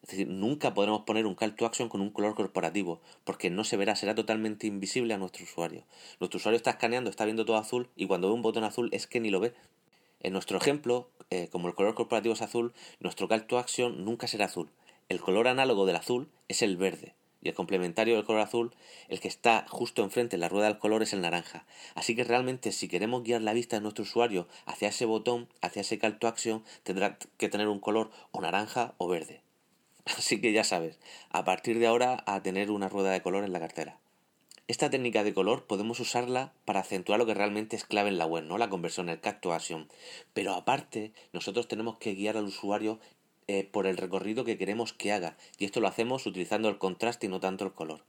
Es 0.03 0.11
decir, 0.11 0.29
nunca 0.29 0.75
podremos 0.75 1.03
poner 1.03 1.27
un 1.27 1.35
call 1.35 1.57
to 1.57 1.67
action 1.67 1.88
con 1.88 2.01
un 2.01 2.11
color 2.11 2.35
corporativo, 2.35 3.01
porque 3.25 3.51
no 3.51 3.64
se 3.64 3.77
verá, 3.77 3.97
será 3.97 4.14
totalmente 4.14 4.67
invisible 4.67 5.14
a 5.14 5.19
nuestro 5.19 5.45
usuario. 5.45 5.85
Nuestro 6.21 6.38
usuario 6.38 6.57
está 6.57 6.71
escaneando, 6.71 7.11
está 7.11 7.25
viendo 7.25 7.45
todo 7.45 7.57
azul, 7.57 7.88
y 7.97 8.07
cuando 8.07 8.29
ve 8.29 8.35
un 8.35 8.43
botón 8.43 8.64
azul 8.64 8.88
es 8.93 9.07
que 9.07 9.21
ni 9.21 9.31
lo 9.31 9.41
ve. 9.41 9.55
En 10.21 10.33
nuestro 10.33 10.59
ejemplo, 10.59 11.09
eh, 11.31 11.49
como 11.51 11.69
el 11.69 11.75
color 11.75 11.95
corporativo 11.95 12.35
es 12.35 12.43
azul, 12.43 12.73
nuestro 13.01 13.29
call 13.29 13.47
to 13.47 13.59
action 13.59 14.05
nunca 14.05 14.27
será 14.29 14.47
azul. 14.47 14.71
El 15.09 15.21
color 15.21 15.49
análogo 15.49 15.87
del 15.87 15.97
azul 15.97 16.29
es 16.49 16.62
el 16.62 16.77
verde 16.77 17.14
y 17.40 17.48
el 17.48 17.55
complementario 17.55 18.16
del 18.16 18.24
color 18.24 18.42
azul, 18.42 18.74
el 19.09 19.20
que 19.20 19.29
está 19.29 19.66
justo 19.68 20.03
enfrente 20.03 20.37
en 20.37 20.40
la 20.40 20.48
rueda 20.48 20.66
del 20.66 20.79
color 20.79 21.03
es 21.03 21.12
el 21.12 21.20
naranja. 21.20 21.64
Así 21.94 22.16
que 22.16 22.24
realmente 22.24 22.72
si 22.72 22.88
queremos 22.88 23.22
guiar 23.22 23.42
la 23.42 23.53
vista 23.53 23.77
de 23.77 23.83
nuestro 23.83 24.03
usuario 24.03 24.48
hacia 24.66 24.88
ese 24.88 25.05
botón, 25.05 25.48
hacia 25.61 25.83
ese 25.83 25.98
call 25.98 26.18
to 26.18 26.27
action, 26.27 26.64
tendrá 26.83 27.18
que 27.37 27.48
tener 27.48 27.68
un 27.68 27.81
color 27.81 28.11
o 28.33 28.40
naranja 28.40 28.94
o 28.98 29.09
verde. 29.09 29.42
Así 30.05 30.40
que 30.40 30.53
ya 30.53 30.64
sabes, 30.64 30.98
a 31.31 31.44
partir 31.44 31.79
de 31.79 31.87
ahora 31.87 32.22
a 32.27 32.42
tener 32.42 32.70
una 32.70 32.88
rueda 32.88 33.11
de 33.11 33.22
color 33.22 33.44
en 33.44 33.53
la 33.53 33.61
cartera. 33.61 33.98
Esta 34.68 34.90
técnica 34.90 35.24
de 35.24 35.33
color 35.33 35.64
podemos 35.64 35.98
usarla 35.98 36.53
para 36.66 36.81
acentuar 36.81 37.18
lo 37.18 37.24
que 37.24 37.33
realmente 37.33 37.74
es 37.74 37.87
clave 37.87 38.11
en 38.11 38.18
la 38.18 38.27
web, 38.27 38.44
¿no? 38.44 38.59
La 38.59 38.68
conversión, 38.68 39.09
el 39.09 39.18
call 39.18 39.40
to 39.40 39.55
action. 39.55 39.88
Pero 40.35 40.53
aparte, 40.53 41.14
nosotros 41.33 41.68
tenemos 41.68 41.96
que 41.96 42.14
guiar 42.14 42.37
al 42.37 42.44
usuario 42.44 43.01
eh, 43.49 43.69
por 43.71 43.87
el 43.87 43.97
recorrido 43.97 44.45
que 44.45 44.59
queremos 44.59 44.93
que 44.93 45.13
haga. 45.13 45.37
Y 45.59 45.65
esto 45.65 45.81
lo 45.81 45.89
hacemos 45.89 46.27
utilizando 46.27 46.69
el 46.69 46.79
contraste 46.79 47.27
y 47.27 47.29
no 47.29 47.41
tanto 47.41 47.65
el 47.65 47.73
color. 47.73 48.05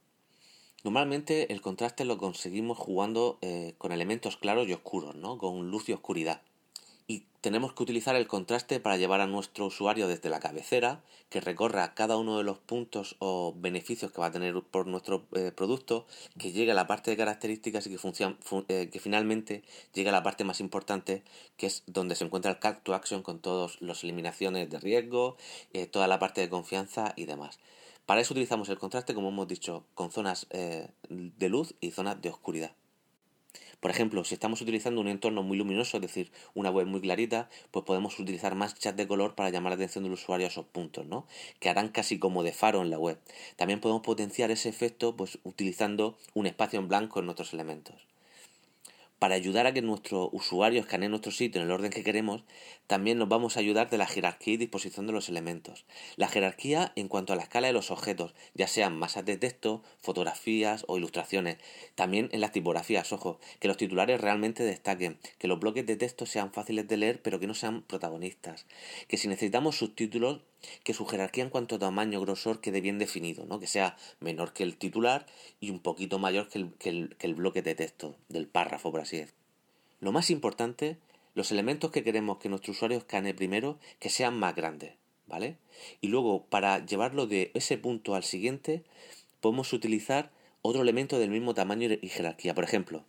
Normalmente 0.84 1.52
el 1.52 1.62
contraste 1.62 2.06
lo 2.06 2.18
conseguimos 2.18 2.78
jugando 2.78 3.38
eh, 3.42 3.74
con 3.78 3.92
elementos 3.92 4.38
claros 4.38 4.68
y 4.68 4.74
oscuros, 4.74 5.16
¿no? 5.16 5.38
Con 5.38 5.72
luz 5.72 5.90
y 5.90 5.94
oscuridad 5.94 6.42
y 7.10 7.26
tenemos 7.42 7.74
que 7.74 7.82
utilizar 7.82 8.16
el 8.16 8.28
contraste 8.28 8.80
para 8.80 8.96
llevar 8.96 9.20
a 9.20 9.26
nuestro 9.26 9.66
usuario 9.66 10.08
desde 10.08 10.30
la 10.30 10.40
cabecera, 10.40 11.02
que 11.30 11.42
recorra 11.42 11.96
cada 11.96 12.18
uno 12.18 12.38
de 12.38 12.44
los 12.44 12.60
puntos 12.60 13.16
o 13.18 13.56
beneficios 13.58 14.12
que 14.12 14.22
va 14.22 14.28
a 14.28 14.32
tener 14.32 14.54
por 14.62 14.86
nuestro 14.86 15.26
eh, 15.34 15.52
producto, 15.52 16.06
que 16.38 16.52
llegue 16.52 16.72
a 16.72 16.76
la 16.76 16.86
parte 16.86 17.10
de 17.10 17.18
características 17.18 17.88
y 17.88 17.90
que, 17.90 18.36
eh, 18.68 18.90
que 18.92 19.00
finalmente 19.00 19.64
llegue 19.92 20.10
a 20.10 20.12
la 20.12 20.22
parte 20.22 20.44
más 20.44 20.60
importante, 20.60 21.24
que 21.58 21.66
es 21.66 21.82
donde 21.88 22.14
se 22.14 22.26
encuentra 22.26 22.52
el 22.52 22.60
call 22.60 22.80
to 22.84 22.94
action 22.94 23.24
con 23.24 23.40
todas 23.40 23.82
las 23.82 24.04
eliminaciones 24.04 24.70
de 24.70 24.80
riesgo, 24.80 25.36
eh, 25.74 25.88
toda 25.88 26.08
la 26.08 26.20
parte 26.20 26.42
de 26.42 26.50
confianza 26.50 27.14
y 27.16 27.26
demás. 27.26 27.58
Para 28.06 28.22
eso 28.22 28.36
utilizamos 28.36 28.70
el 28.70 28.78
contraste, 28.78 29.16
como 29.16 29.30
hemos 29.30 29.48
dicho, 29.48 29.84
con 29.96 30.12
zonas 30.12 30.48
de 30.50 31.50
luz 31.50 31.76
y 31.80 31.92
zonas 31.92 32.22
de 32.22 32.30
oscuridad. 32.30 32.72
Por 33.80 33.92
ejemplo, 33.92 34.24
si 34.24 34.34
estamos 34.34 34.62
utilizando 34.62 35.00
un 35.00 35.08
entorno 35.08 35.44
muy 35.44 35.58
luminoso, 35.58 35.98
es 35.98 36.02
decir, 36.02 36.32
una 36.54 36.70
web 36.70 36.88
muy 36.88 37.02
clarita, 37.02 37.50
pues 37.72 37.86
podemos 37.86 38.20
utilizar 38.20 38.56
más 38.56 38.76
chat 38.76 38.96
de 38.96 39.08
color 39.08 39.36
para 39.36 39.50
llamar 39.50 39.72
la 39.72 39.76
atención 39.76 40.04
del 40.04 40.14
usuario 40.14 40.48
a 40.48 40.50
esos 40.50 40.66
puntos, 40.66 41.06
¿no? 41.06 41.28
Que 41.60 41.70
harán 41.70 41.90
casi 41.90 42.20
como 42.20 42.44
de 42.44 42.52
faro 42.52 42.82
en 42.82 42.90
la 42.90 43.00
web. 43.00 43.20
También 43.56 43.80
podemos 43.80 44.04
potenciar 44.04 44.52
ese 44.52 44.70
efecto 44.70 45.16
pues 45.16 45.40
utilizando 45.44 46.18
un 46.34 46.46
espacio 46.46 46.80
en 46.80 46.88
blanco 46.88 47.20
en 47.20 47.26
nuestros 47.26 47.54
elementos 47.54 48.09
para 49.20 49.36
ayudar 49.36 49.68
a 49.68 49.74
que 49.74 49.82
nuestro 49.82 50.30
usuario 50.32 50.80
escanee 50.80 51.10
nuestro 51.10 51.32
sitio 51.32 51.62
en 51.62 51.68
el 51.68 51.74
orden 51.74 51.92
que 51.92 52.04
queremos, 52.04 52.44
también 52.88 53.18
nos 53.20 53.30
vamos 53.30 53.56
a 53.56 53.60
ayudar 53.60 53.90
de 53.90 53.98
la 53.98 54.08
jerarquía 54.08 54.54
y 54.54 54.58
disposición 54.58 55.06
de 55.06 55.14
los 55.14 55.30
elementos. 55.30 55.86
La 56.16 56.30
jerarquía 56.30 56.94
en 56.96 57.10
cuanto 57.10 57.34
a 57.34 57.36
la 57.36 57.44
escala 57.44 57.68
de 57.68 57.74
los 57.74 57.92
objetos, 57.92 58.34
ya 58.54 58.68
sean 58.68 58.98
masas 58.98 59.26
de 59.26 59.38
texto, 59.38 59.84
fotografías 60.00 60.86
o 60.88 60.98
ilustraciones. 60.98 61.58
También 61.96 62.30
en 62.32 62.42
las 62.42 62.54
tipografías, 62.54 63.12
ojo, 63.12 63.40
que 63.60 63.68
los 63.68 63.78
titulares 63.78 64.22
realmente 64.22 64.64
destaquen, 64.64 65.20
que 65.38 65.48
los 65.48 65.60
bloques 65.60 65.86
de 65.86 65.98
texto 65.98 66.26
sean 66.26 66.54
fáciles 66.54 66.88
de 66.88 66.98
leer 66.98 67.22
pero 67.22 67.40
que 67.40 67.48
no 67.48 67.54
sean 67.54 67.82
protagonistas. 67.84 68.66
Que 69.08 69.18
si 69.18 69.28
necesitamos 69.28 69.78
subtítulos, 69.78 70.40
que 70.84 70.94
su 70.94 71.06
jerarquía 71.06 71.44
en 71.44 71.50
cuanto 71.50 71.76
a 71.76 71.80
tamaño, 71.80 72.22
grosor 72.22 72.62
quede 72.62 72.82
bien 72.82 73.00
definido, 73.00 73.46
¿no? 73.46 73.60
que 73.60 73.68
sea 73.68 73.98
menor 74.20 74.54
que 74.54 74.64
el 74.64 74.78
titular 74.78 75.26
y 75.60 75.70
un 75.70 75.80
poquito 75.80 76.20
mayor 76.20 76.50
que 76.50 76.60
el, 76.60 76.74
que 76.78 76.90
el, 77.20 77.36
bloque 77.36 77.62
de 77.62 77.76
texto 77.76 78.16
del 78.28 78.48
párrafo, 78.48 78.92
por 78.92 79.02
así 79.02 79.18
decirlo. 79.18 79.40
Lo 80.02 80.12
más 80.12 80.30
importante, 80.30 80.98
los 81.36 81.52
elementos 81.52 81.92
que 81.92 82.04
queremos 82.04 82.38
que 82.38 82.50
nuestro 82.50 82.72
usuario 82.72 82.98
escanee 82.98 83.34
primero, 83.34 83.78
que 84.00 84.10
sean 84.10 84.38
más 84.38 84.56
grandes, 84.56 84.94
¿vale? 85.28 85.58
Y 86.02 86.08
luego, 86.08 86.46
para 86.46 86.86
llevarlo 86.86 87.28
de 87.28 87.52
ese 87.54 87.78
punto 87.78 88.16
al 88.16 88.24
siguiente, 88.24 88.84
podemos 89.42 89.74
utilizar 89.74 90.32
otro 90.62 90.82
elemento 90.82 91.20
del 91.20 91.30
mismo 91.30 91.54
tamaño 91.54 91.90
y 92.02 92.10
jerarquía. 92.10 92.54
Por 92.54 92.64
ejemplo, 92.64 93.04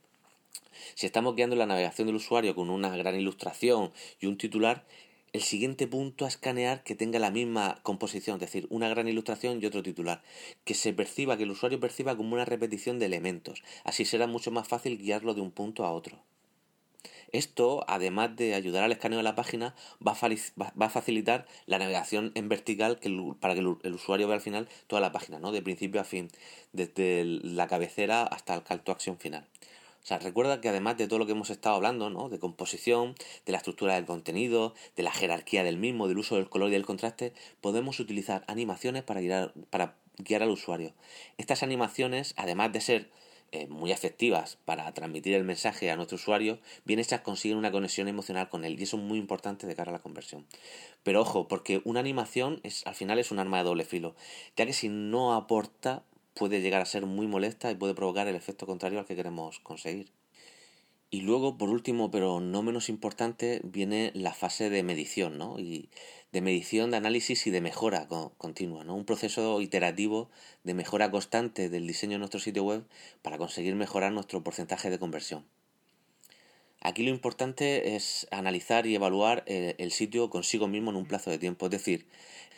si 0.95 1.07
estamos 1.07 1.37
guiando 1.37 1.57
la 1.57 1.67
navegación 1.67 2.07
del 2.07 2.17
usuario 2.17 2.55
con 2.55 2.71
una 2.71 2.97
gran 2.97 3.19
ilustración 3.19 3.93
y 4.21 4.27
un 4.27 4.39
titular, 4.39 4.85
el 5.33 5.43
siguiente 5.43 5.87
punto 5.87 6.25
a 6.25 6.29
escanear 6.29 6.83
que 6.83 6.95
tenga 6.95 7.19
la 7.19 7.31
misma 7.31 7.79
composición, 7.83 8.37
es 8.37 8.41
decir, 8.41 8.67
una 8.71 8.89
gran 8.89 9.09
ilustración 9.09 9.63
y 9.63 9.67
otro 9.67 9.83
titular, 9.83 10.23
que 10.65 10.75
se 10.75 10.93
perciba, 10.93 11.37
que 11.37 11.45
el 11.45 11.51
usuario 11.51 11.81
perciba 11.81 12.17
como 12.17 12.35
una 12.35 12.45
repetición 12.45 12.99
de 12.99 13.07
elementos. 13.07 13.63
Así 13.85 14.05
será 14.05 14.27
mucho 14.27 14.51
más 14.51 14.67
fácil 14.69 14.99
guiarlo 14.99 15.35
de 15.35 15.41
un 15.41 15.53
punto 15.53 15.85
a 15.85 15.93
otro. 15.93 16.23
Esto, 17.33 17.85
además 17.87 18.35
de 18.35 18.55
ayudar 18.55 18.83
al 18.83 18.93
escaneo 18.93 19.19
de 19.19 19.23
la 19.23 19.37
página, 19.37 19.75
va 20.05 20.13
a, 20.13 20.91
facilitar 20.91 21.47
la 21.67 21.79
navegación 21.79 22.33
en 22.35 22.49
vertical 22.49 22.99
para 23.39 23.55
que 23.55 23.61
el, 23.61 23.95
usuario 23.95 24.27
vea 24.27 24.37
al 24.37 24.43
final 24.43 24.69
toda 24.89 25.01
la 25.01 25.13
página, 25.13 25.39
¿no? 25.39 25.53
de 25.53 25.63
principio 25.63 26.01
a 26.01 26.05
fin, 26.05 26.29
desde 26.73 27.25
la 27.25 27.69
cabecera 27.69 28.25
hasta 28.25 28.55
el 28.55 28.65
call 28.65 28.83
to 28.83 28.93
action 28.93 29.17
final. 29.17 29.47
O 30.03 30.07
sea, 30.07 30.19
recuerda 30.19 30.61
que 30.61 30.69
además 30.69 30.97
de 30.97 31.07
todo 31.07 31.19
lo 31.19 31.27
que 31.27 31.33
hemos 31.33 31.51
estado 31.51 31.77
hablando, 31.77 32.11
¿no? 32.11 32.29
De 32.29 32.39
composición, 32.39 33.15
de 33.45 33.53
la 33.53 33.59
estructura 33.59 33.95
del 33.95 34.07
contenido, 34.07 34.75
de 34.97 35.03
la 35.03 35.13
jerarquía 35.13 35.63
del 35.63 35.77
mismo, 35.77 36.09
del 36.09 36.19
uso 36.19 36.37
del 36.37 36.49
color 36.49 36.71
y 36.71 36.73
del 36.73 36.87
contraste, 36.87 37.33
podemos 37.61 38.01
utilizar 38.01 38.45
animaciones 38.47 39.03
para 39.03 39.21
guiar, 39.21 39.53
para 39.69 39.97
guiar 40.17 40.43
al 40.43 40.51
usuario. 40.51 40.95
Estas 41.39 41.63
animaciones, 41.63 42.35
además 42.37 42.73
de 42.73 42.81
ser 42.81 43.11
eh, 43.53 43.67
muy 43.67 43.91
efectivas 43.91 44.59
para 44.65 44.93
transmitir 44.95 45.35
el 45.35 45.43
mensaje 45.43 45.91
a 45.91 45.97
nuestro 45.97 46.15
usuario, 46.15 46.61
bien 46.85 47.01
hechas 47.01 47.23
consiguen 47.23 47.59
una 47.59 47.73
conexión 47.73 48.07
emocional 48.07 48.49
con 48.49 48.65
él 48.65 48.79
y 48.79 48.85
eso 48.85 48.97
es 48.97 49.03
muy 49.03 49.19
importante 49.19 49.67
de 49.67 49.75
cara 49.75 49.91
a 49.91 49.93
la 49.93 50.03
conversión. 50.03 50.47
Pero 51.03 51.21
ojo, 51.21 51.49
porque 51.49 51.83
una 51.85 51.99
animación 51.99 52.61
es, 52.63 52.87
al 52.87 52.95
final 52.95 53.19
es 53.19 53.33
un 53.33 53.41
arma 53.41 53.59
de 53.59 53.65
doble 53.65 53.85
filo, 53.85 54.15
ya 54.57 54.67
que 54.67 54.73
si 54.73 54.89
no 54.89 55.35
aporta 55.35 56.05
puede 56.41 56.63
llegar 56.63 56.81
a 56.81 56.87
ser 56.87 57.05
muy 57.05 57.27
molesta 57.27 57.71
y 57.71 57.75
puede 57.75 57.93
provocar 57.95 58.27
el 58.27 58.35
efecto 58.35 58.65
contrario 58.65 58.99
al 58.99 59.05
que 59.05 59.15
queremos 59.15 59.61
conseguir. 59.61 60.11
Y 61.11 61.21
luego, 61.21 61.59
por 61.59 61.69
último, 61.69 62.11
pero 62.11 62.41
no 62.41 62.63
menos 62.63 62.89
importante, 62.89 63.61
viene 63.63 64.11
la 64.15 64.33
fase 64.33 64.71
de 64.71 64.83
medición, 64.83 65.37
¿no? 65.37 65.59
Y 65.59 65.91
de 66.33 66.41
medición, 66.41 66.93
de 66.93 66.97
análisis 66.97 67.47
y 67.47 67.51
de 67.51 67.61
mejora 67.61 68.09
continua, 68.39 68.85
¿no? 68.85 68.95
Un 68.95 69.05
proceso 69.05 69.61
iterativo 69.61 70.31
de 70.65 70.73
mejora 70.73 71.11
constante 71.11 71.69
del 71.69 71.87
diseño 71.87 72.13
de 72.13 72.21
nuestro 72.21 72.41
sitio 72.41 72.65
web 72.65 72.87
para 73.21 73.37
conseguir 73.37 73.75
mejorar 73.75 74.11
nuestro 74.11 74.43
porcentaje 74.43 74.89
de 74.89 74.99
conversión. 74.99 75.45
Aquí 76.83 77.03
lo 77.03 77.11
importante 77.11 77.95
es 77.95 78.27
analizar 78.31 78.87
y 78.87 78.95
evaluar 78.95 79.45
eh, 79.47 79.75
el 79.79 79.91
sitio 79.93 80.31
consigo 80.31 80.67
mismo 80.67 80.91
en 80.91 80.97
un 80.97 81.05
plazo 81.05 81.31
de 81.31 81.39
tiempo, 81.39 81.67
es 81.67 81.73
decir, 81.73 82.07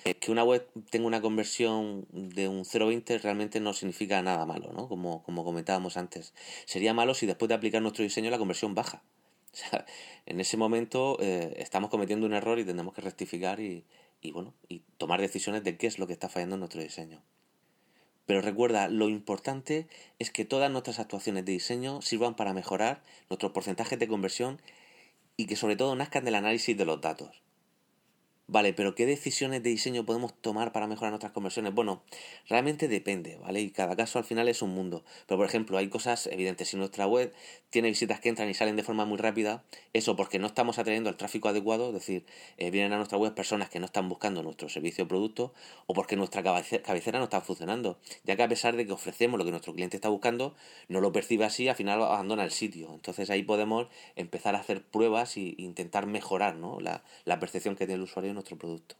eh, 0.04 0.14
que 0.14 0.30
una 0.30 0.44
web 0.44 0.68
tenga 0.90 1.06
una 1.06 1.20
conversión 1.20 2.06
de 2.12 2.46
un 2.48 2.64
0,20 2.64 3.20
realmente 3.20 3.60
no 3.60 3.72
significa 3.72 4.22
nada 4.22 4.46
malo, 4.46 4.72
¿no? 4.72 4.88
Como, 4.88 5.22
como 5.24 5.44
comentábamos 5.44 5.96
antes. 5.96 6.34
Sería 6.66 6.94
malo 6.94 7.14
si 7.14 7.26
después 7.26 7.48
de 7.48 7.56
aplicar 7.56 7.82
nuestro 7.82 8.04
diseño 8.04 8.30
la 8.30 8.38
conversión 8.38 8.74
baja. 8.74 9.02
O 9.52 9.54
sea, 9.54 9.84
en 10.24 10.40
ese 10.40 10.56
momento 10.56 11.18
eh, 11.20 11.52
estamos 11.58 11.90
cometiendo 11.90 12.24
un 12.24 12.32
error 12.32 12.58
y 12.58 12.64
tendremos 12.64 12.94
que 12.94 13.02
rectificar 13.02 13.60
y, 13.60 13.84
y, 14.22 14.32
bueno, 14.32 14.54
y 14.66 14.80
tomar 14.96 15.20
decisiones 15.20 15.62
de 15.62 15.76
qué 15.76 15.86
es 15.86 15.98
lo 15.98 16.06
que 16.06 16.14
está 16.14 16.30
fallando 16.30 16.54
en 16.56 16.60
nuestro 16.60 16.80
diseño. 16.80 17.22
Pero 18.26 18.40
recuerda, 18.40 18.88
lo 18.88 19.08
importante 19.08 19.88
es 20.18 20.30
que 20.30 20.44
todas 20.44 20.70
nuestras 20.70 20.98
actuaciones 20.98 21.44
de 21.44 21.52
diseño 21.52 22.02
sirvan 22.02 22.36
para 22.36 22.54
mejorar 22.54 23.02
nuestros 23.28 23.52
porcentajes 23.52 23.98
de 23.98 24.08
conversión 24.08 24.60
y 25.36 25.46
que 25.46 25.56
sobre 25.56 25.76
todo 25.76 25.96
nazcan 25.96 26.24
del 26.24 26.36
análisis 26.36 26.76
de 26.76 26.84
los 26.84 27.00
datos. 27.00 27.42
Vale, 28.48 28.72
pero 28.72 28.94
¿qué 28.96 29.06
decisiones 29.06 29.62
de 29.62 29.70
diseño 29.70 30.04
podemos 30.04 30.34
tomar 30.34 30.72
para 30.72 30.88
mejorar 30.88 31.12
nuestras 31.12 31.32
conversiones? 31.32 31.72
Bueno, 31.72 32.02
realmente 32.48 32.88
depende, 32.88 33.36
¿vale? 33.36 33.60
Y 33.60 33.70
cada 33.70 33.94
caso 33.94 34.18
al 34.18 34.24
final 34.24 34.48
es 34.48 34.62
un 34.62 34.70
mundo. 34.70 35.04
Pero 35.26 35.38
por 35.38 35.46
ejemplo, 35.46 35.78
hay 35.78 35.88
cosas 35.88 36.26
evidentes. 36.26 36.68
Si 36.68 36.76
nuestra 36.76 37.06
web 37.06 37.32
tiene 37.70 37.88
visitas 37.88 38.20
que 38.20 38.28
entran 38.28 38.50
y 38.50 38.54
salen 38.54 38.74
de 38.74 38.82
forma 38.82 39.04
muy 39.04 39.16
rápida, 39.16 39.62
eso 39.92 40.16
porque 40.16 40.40
no 40.40 40.48
estamos 40.48 40.78
atrayendo 40.78 41.08
el 41.08 41.16
tráfico 41.16 41.48
adecuado, 41.48 41.88
es 41.88 41.94
decir, 41.94 42.26
eh, 42.58 42.70
vienen 42.72 42.92
a 42.92 42.96
nuestra 42.96 43.16
web 43.16 43.32
personas 43.32 43.70
que 43.70 43.78
no 43.78 43.86
están 43.86 44.08
buscando 44.08 44.42
nuestro 44.42 44.68
servicio 44.68 45.04
o 45.04 45.08
producto, 45.08 45.54
o 45.86 45.94
porque 45.94 46.16
nuestra 46.16 46.42
cabecera 46.42 47.18
no 47.18 47.24
está 47.24 47.40
funcionando. 47.40 47.98
Ya 48.24 48.34
que 48.34 48.42
a 48.42 48.48
pesar 48.48 48.76
de 48.76 48.84
que 48.84 48.92
ofrecemos 48.92 49.38
lo 49.38 49.44
que 49.44 49.52
nuestro 49.52 49.72
cliente 49.72 49.96
está 49.96 50.08
buscando, 50.08 50.54
no 50.88 51.00
lo 51.00 51.12
percibe 51.12 51.44
así, 51.44 51.68
al 51.68 51.76
final 51.76 52.02
abandona 52.02 52.44
el 52.44 52.50
sitio. 52.50 52.92
Entonces 52.92 53.30
ahí 53.30 53.44
podemos 53.44 53.86
empezar 54.16 54.56
a 54.56 54.58
hacer 54.58 54.82
pruebas 54.82 55.36
e 55.36 55.54
intentar 55.58 56.06
mejorar 56.06 56.56
¿no? 56.56 56.80
la, 56.80 57.04
la 57.24 57.38
percepción 57.38 57.76
que 57.76 57.86
tiene 57.86 57.94
el 57.94 58.02
usuario 58.02 58.31
nuestro 58.34 58.58
producto. 58.58 58.96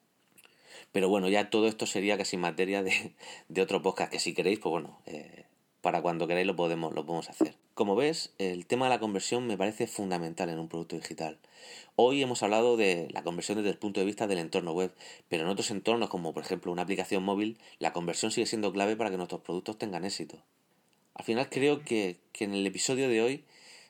Pero 0.93 1.09
bueno, 1.09 1.29
ya 1.29 1.51
todo 1.51 1.69
esto 1.69 1.87
sería 1.87 2.19
casi 2.19 2.37
materia 2.37 2.83
de, 2.83 3.15
de 3.49 3.63
otro 3.63 3.83
podcast, 3.83 4.13
que 4.13 4.19
si 4.19 4.35
queréis, 4.35 4.59
pues 4.59 4.71
bueno, 4.71 4.99
eh, 5.07 5.45
para 5.81 6.01
cuando 6.01 6.27
queráis 6.27 6.47
lo 6.47 6.57
podemos, 6.57 6.95
lo 6.95 7.05
podemos 7.05 7.29
hacer. 7.29 7.57
Como 7.75 7.97
ves, 7.97 8.33
el 8.39 8.67
tema 8.67 8.87
de 8.87 8.91
la 8.91 9.01
conversión 9.01 9.47
me 9.47 9.59
parece 9.59 9.87
fundamental 9.87 10.49
en 10.49 10.59
un 10.59 10.69
producto 10.69 10.97
digital. 10.97 11.39
Hoy 11.97 12.23
hemos 12.23 12.43
hablado 12.43 12.77
de 12.77 13.09
la 13.11 13.23
conversión 13.23 13.59
desde 13.59 13.71
el 13.71 13.79
punto 13.79 14.01
de 14.01 14.07
vista 14.07 14.27
del 14.27 14.39
entorno 14.39 14.73
web, 14.73 14.95
pero 15.29 15.43
en 15.43 15.49
otros 15.49 15.71
entornos, 15.71 16.09
como 16.09 16.33
por 16.33 16.45
ejemplo 16.45 16.71
una 16.73 16.83
aplicación 16.83 17.23
móvil, 17.23 17.59
la 17.79 17.93
conversión 17.93 18.31
sigue 18.31 18.47
siendo 18.47 18.73
clave 18.73 18.97
para 18.97 19.11
que 19.11 19.17
nuestros 19.17 19.41
productos 19.41 19.79
tengan 19.79 20.05
éxito. 20.05 20.39
Al 21.15 21.25
final 21.25 21.49
creo 21.51 21.83
que, 21.85 22.19
que 22.33 22.45
en 22.45 22.55
el 22.55 22.67
episodio 22.67 23.09
de 23.09 23.21
hoy 23.21 23.45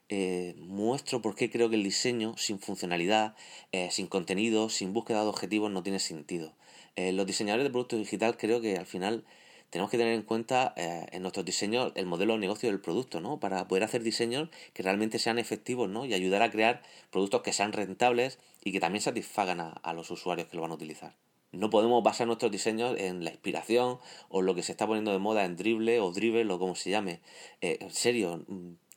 eh, 0.08 0.54
muestro 0.58 1.22
por 1.22 1.34
qué 1.34 1.50
creo 1.50 1.70
que 1.70 1.76
el 1.76 1.84
diseño 1.84 2.36
sin 2.36 2.58
funcionalidad, 2.58 3.34
eh, 3.72 3.88
sin 3.90 4.06
contenido, 4.06 4.68
sin 4.68 4.92
búsqueda 4.92 5.22
de 5.22 5.28
objetivos 5.28 5.70
no 5.70 5.82
tiene 5.82 5.98
sentido. 5.98 6.54
Eh, 6.96 7.12
los 7.12 7.26
diseñadores 7.26 7.64
de 7.64 7.70
productos 7.70 7.98
digital 7.98 8.36
creo 8.36 8.60
que 8.60 8.76
al 8.76 8.86
final 8.86 9.24
tenemos 9.70 9.90
que 9.90 9.96
tener 9.96 10.12
en 10.12 10.22
cuenta 10.22 10.74
en 10.76 11.22
nuestros 11.22 11.46
diseños 11.46 11.92
el 11.94 12.04
modelo 12.04 12.34
de 12.34 12.40
negocio 12.40 12.68
del 12.68 12.80
producto, 12.80 13.22
¿no? 13.22 13.40
Para 13.40 13.66
poder 13.68 13.84
hacer 13.84 14.02
diseños 14.02 14.50
que 14.74 14.82
realmente 14.82 15.18
sean 15.18 15.38
efectivos, 15.38 15.88
¿no? 15.88 16.04
Y 16.04 16.12
ayudar 16.12 16.42
a 16.42 16.50
crear 16.50 16.82
productos 17.10 17.40
que 17.40 17.54
sean 17.54 17.72
rentables 17.72 18.38
y 18.62 18.72
que 18.72 18.80
también 18.80 19.00
satisfagan 19.00 19.60
a 19.60 19.92
los 19.94 20.10
usuarios 20.10 20.48
que 20.48 20.56
lo 20.56 20.62
van 20.62 20.72
a 20.72 20.74
utilizar. 20.74 21.16
No 21.52 21.70
podemos 21.70 22.02
basar 22.02 22.26
nuestros 22.26 22.52
diseños 22.52 22.98
en 22.98 23.24
la 23.24 23.30
inspiración 23.30 23.98
o 24.28 24.42
lo 24.42 24.54
que 24.54 24.62
se 24.62 24.72
está 24.72 24.86
poniendo 24.86 25.12
de 25.12 25.18
moda 25.18 25.46
en 25.46 25.56
Dribble 25.56 26.00
o 26.00 26.12
Dribble 26.12 26.52
o 26.52 26.58
como 26.58 26.74
se 26.74 26.90
llame. 26.90 27.20
En 27.62 27.90
serio, 27.90 28.44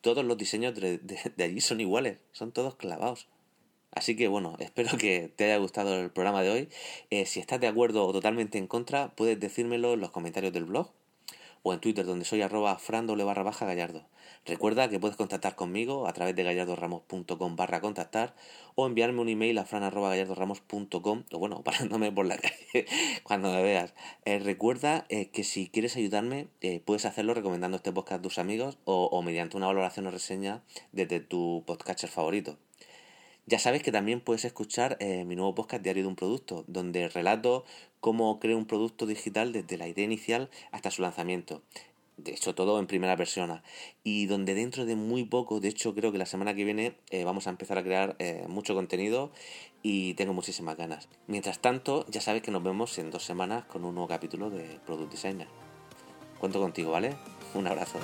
todos 0.06 0.24
los 0.24 0.38
diseños 0.38 0.76
de, 0.76 1.00
allí 1.39 1.62
son 1.62 1.82
iguales, 1.82 2.20
son 2.32 2.52
todos 2.52 2.76
clavados. 2.76 3.28
Así 3.89 4.15
que 4.15 4.28
bueno, 4.28 4.56
espero 4.60 5.00
que 5.00 5.34
te 5.36 5.46
haya 5.46 5.58
gustado 5.58 6.00
el 6.00 6.12
programa 6.12 6.44
de 6.44 6.52
hoy. 6.52 6.70
Eh, 7.10 7.26
si 7.26 7.39
estás 7.39 7.60
de 7.60 7.65
acuerdo 7.65 8.06
o 8.06 8.13
totalmente 8.13 8.60
en 8.60 8.68
contra, 8.68 9.15
puedes 9.15 9.39
decírmelo 9.39 9.94
en 9.94 10.02
los 10.02 10.12
comentarios 10.12 10.54
del 10.54 10.65
blog 10.65 10.91
o 11.65 11.73
en 11.73 11.80
Twitter 11.80 12.06
donde 12.06 12.25
soy 12.25 12.43
arroba 12.43 12.78
frandole 12.78 13.23
barra 13.23 13.41
baja 13.41 13.65
gallardo. 13.65 14.06
Recuerda 14.45 14.88
que 14.88 14.99
puedes 14.99 15.17
contactar 15.17 15.56
conmigo 15.56 16.08
a 16.08 16.13
través 16.13 16.36
de 16.36 16.43
gallardoramos.com 16.43 17.56
barra 17.56 17.82
contactar 17.82 18.36
o 18.75 18.86
enviarme 18.86 19.21
un 19.21 19.30
email 19.30 19.58
a 19.58 19.65
fran.gallardoramos.com 19.65 21.23
o 21.32 21.39
bueno, 21.39 21.63
parándome 21.65 22.12
por 22.12 22.28
la 22.28 22.38
calle 22.38 22.86
cuando 23.23 23.51
me 23.51 23.63
veas. 23.63 23.95
Eh, 24.25 24.38
recuerda 24.38 25.08
eh, 25.10 25.32
que 25.32 25.43
si 25.43 25.67
quieres 25.67 25.95
ayudarme 25.95 26.49
eh, 26.62 26.84
puedes 26.86 27.06
hacerlo 27.06 27.34
recomendando 27.34 27.78
este 27.78 27.91
podcast 27.91 28.19
a 28.19 28.21
tus 28.21 28.38
amigos 28.38 28.78
o, 28.86 29.19
mediante 29.23 29.58
una 29.58 29.65
valoración 29.65 30.06
o 30.06 30.12
reseña 30.12 30.62
desde 30.91 31.19
tu 31.19 31.63
podcatcher 31.65 32.12
favorito. 32.12 32.60
Ya 33.47 33.60
sabes 33.60 33.84
que 33.84 33.91
también 33.91 34.21
puedes 34.21 34.43
escuchar 34.45 34.97
mi 34.99 35.36
nuevo 35.36 35.53
podcast 35.53 35.84
Diario 35.84 36.03
de 36.03 36.10
un 36.10 36.15
Producto, 36.15 36.63
donde 36.67 37.08
relato 37.10 37.63
cómo 37.99 38.39
creo 38.39 38.58
un 38.58 38.65
producto 38.65 39.05
digital 39.05 39.53
desde 39.53 39.77
la 39.77 39.88
idea 39.88 40.03
inicial 40.03 40.49
hasta 40.71 40.89
su 40.89 41.01
lanzamiento 41.03 41.62
de 42.17 42.31
hecho 42.31 42.55
todo 42.55 42.79
en 42.79 42.88
primera 42.88 43.17
persona 43.17 43.63
y 44.03 44.25
donde 44.27 44.53
dentro 44.53 44.86
de 44.86 44.95
muy 44.95 45.25
poco, 45.25 45.60
de 45.60 45.67
hecho 45.67 45.93
creo 45.93 46.12
que 46.12 46.17
la 46.17 46.25
semana 46.25 46.53
que 46.53 46.63
viene 46.63 46.95
eh, 47.10 47.23
vamos 47.23 47.47
a 47.47 47.49
empezar 47.49 47.77
a 47.77 47.84
crear 47.84 48.15
eh, 48.19 48.45
mucho 48.47 48.73
contenido 48.73 49.31
y 49.84 50.13
tengo 50.15 50.34
muchísimas 50.34 50.77
ganas. 50.77 51.10
Mientras 51.27 51.60
tanto, 51.60 52.05
ya 52.10 52.21
sabes 52.21 52.41
que 52.41 52.51
nos 52.51 52.63
vemos 52.63 52.97
en 52.97 53.12
dos 53.12 53.23
semanas 53.23 53.65
con 53.65 53.84
un 53.86 53.95
nuevo 53.95 54.08
capítulo 54.08 54.49
de 54.49 54.79
Product 54.86 55.12
Designer. 55.12 55.47
Cuento 56.39 56.60
contigo, 56.60 56.91
¿vale? 56.91 57.15
Un 57.53 57.67
abrazo. 57.67 57.99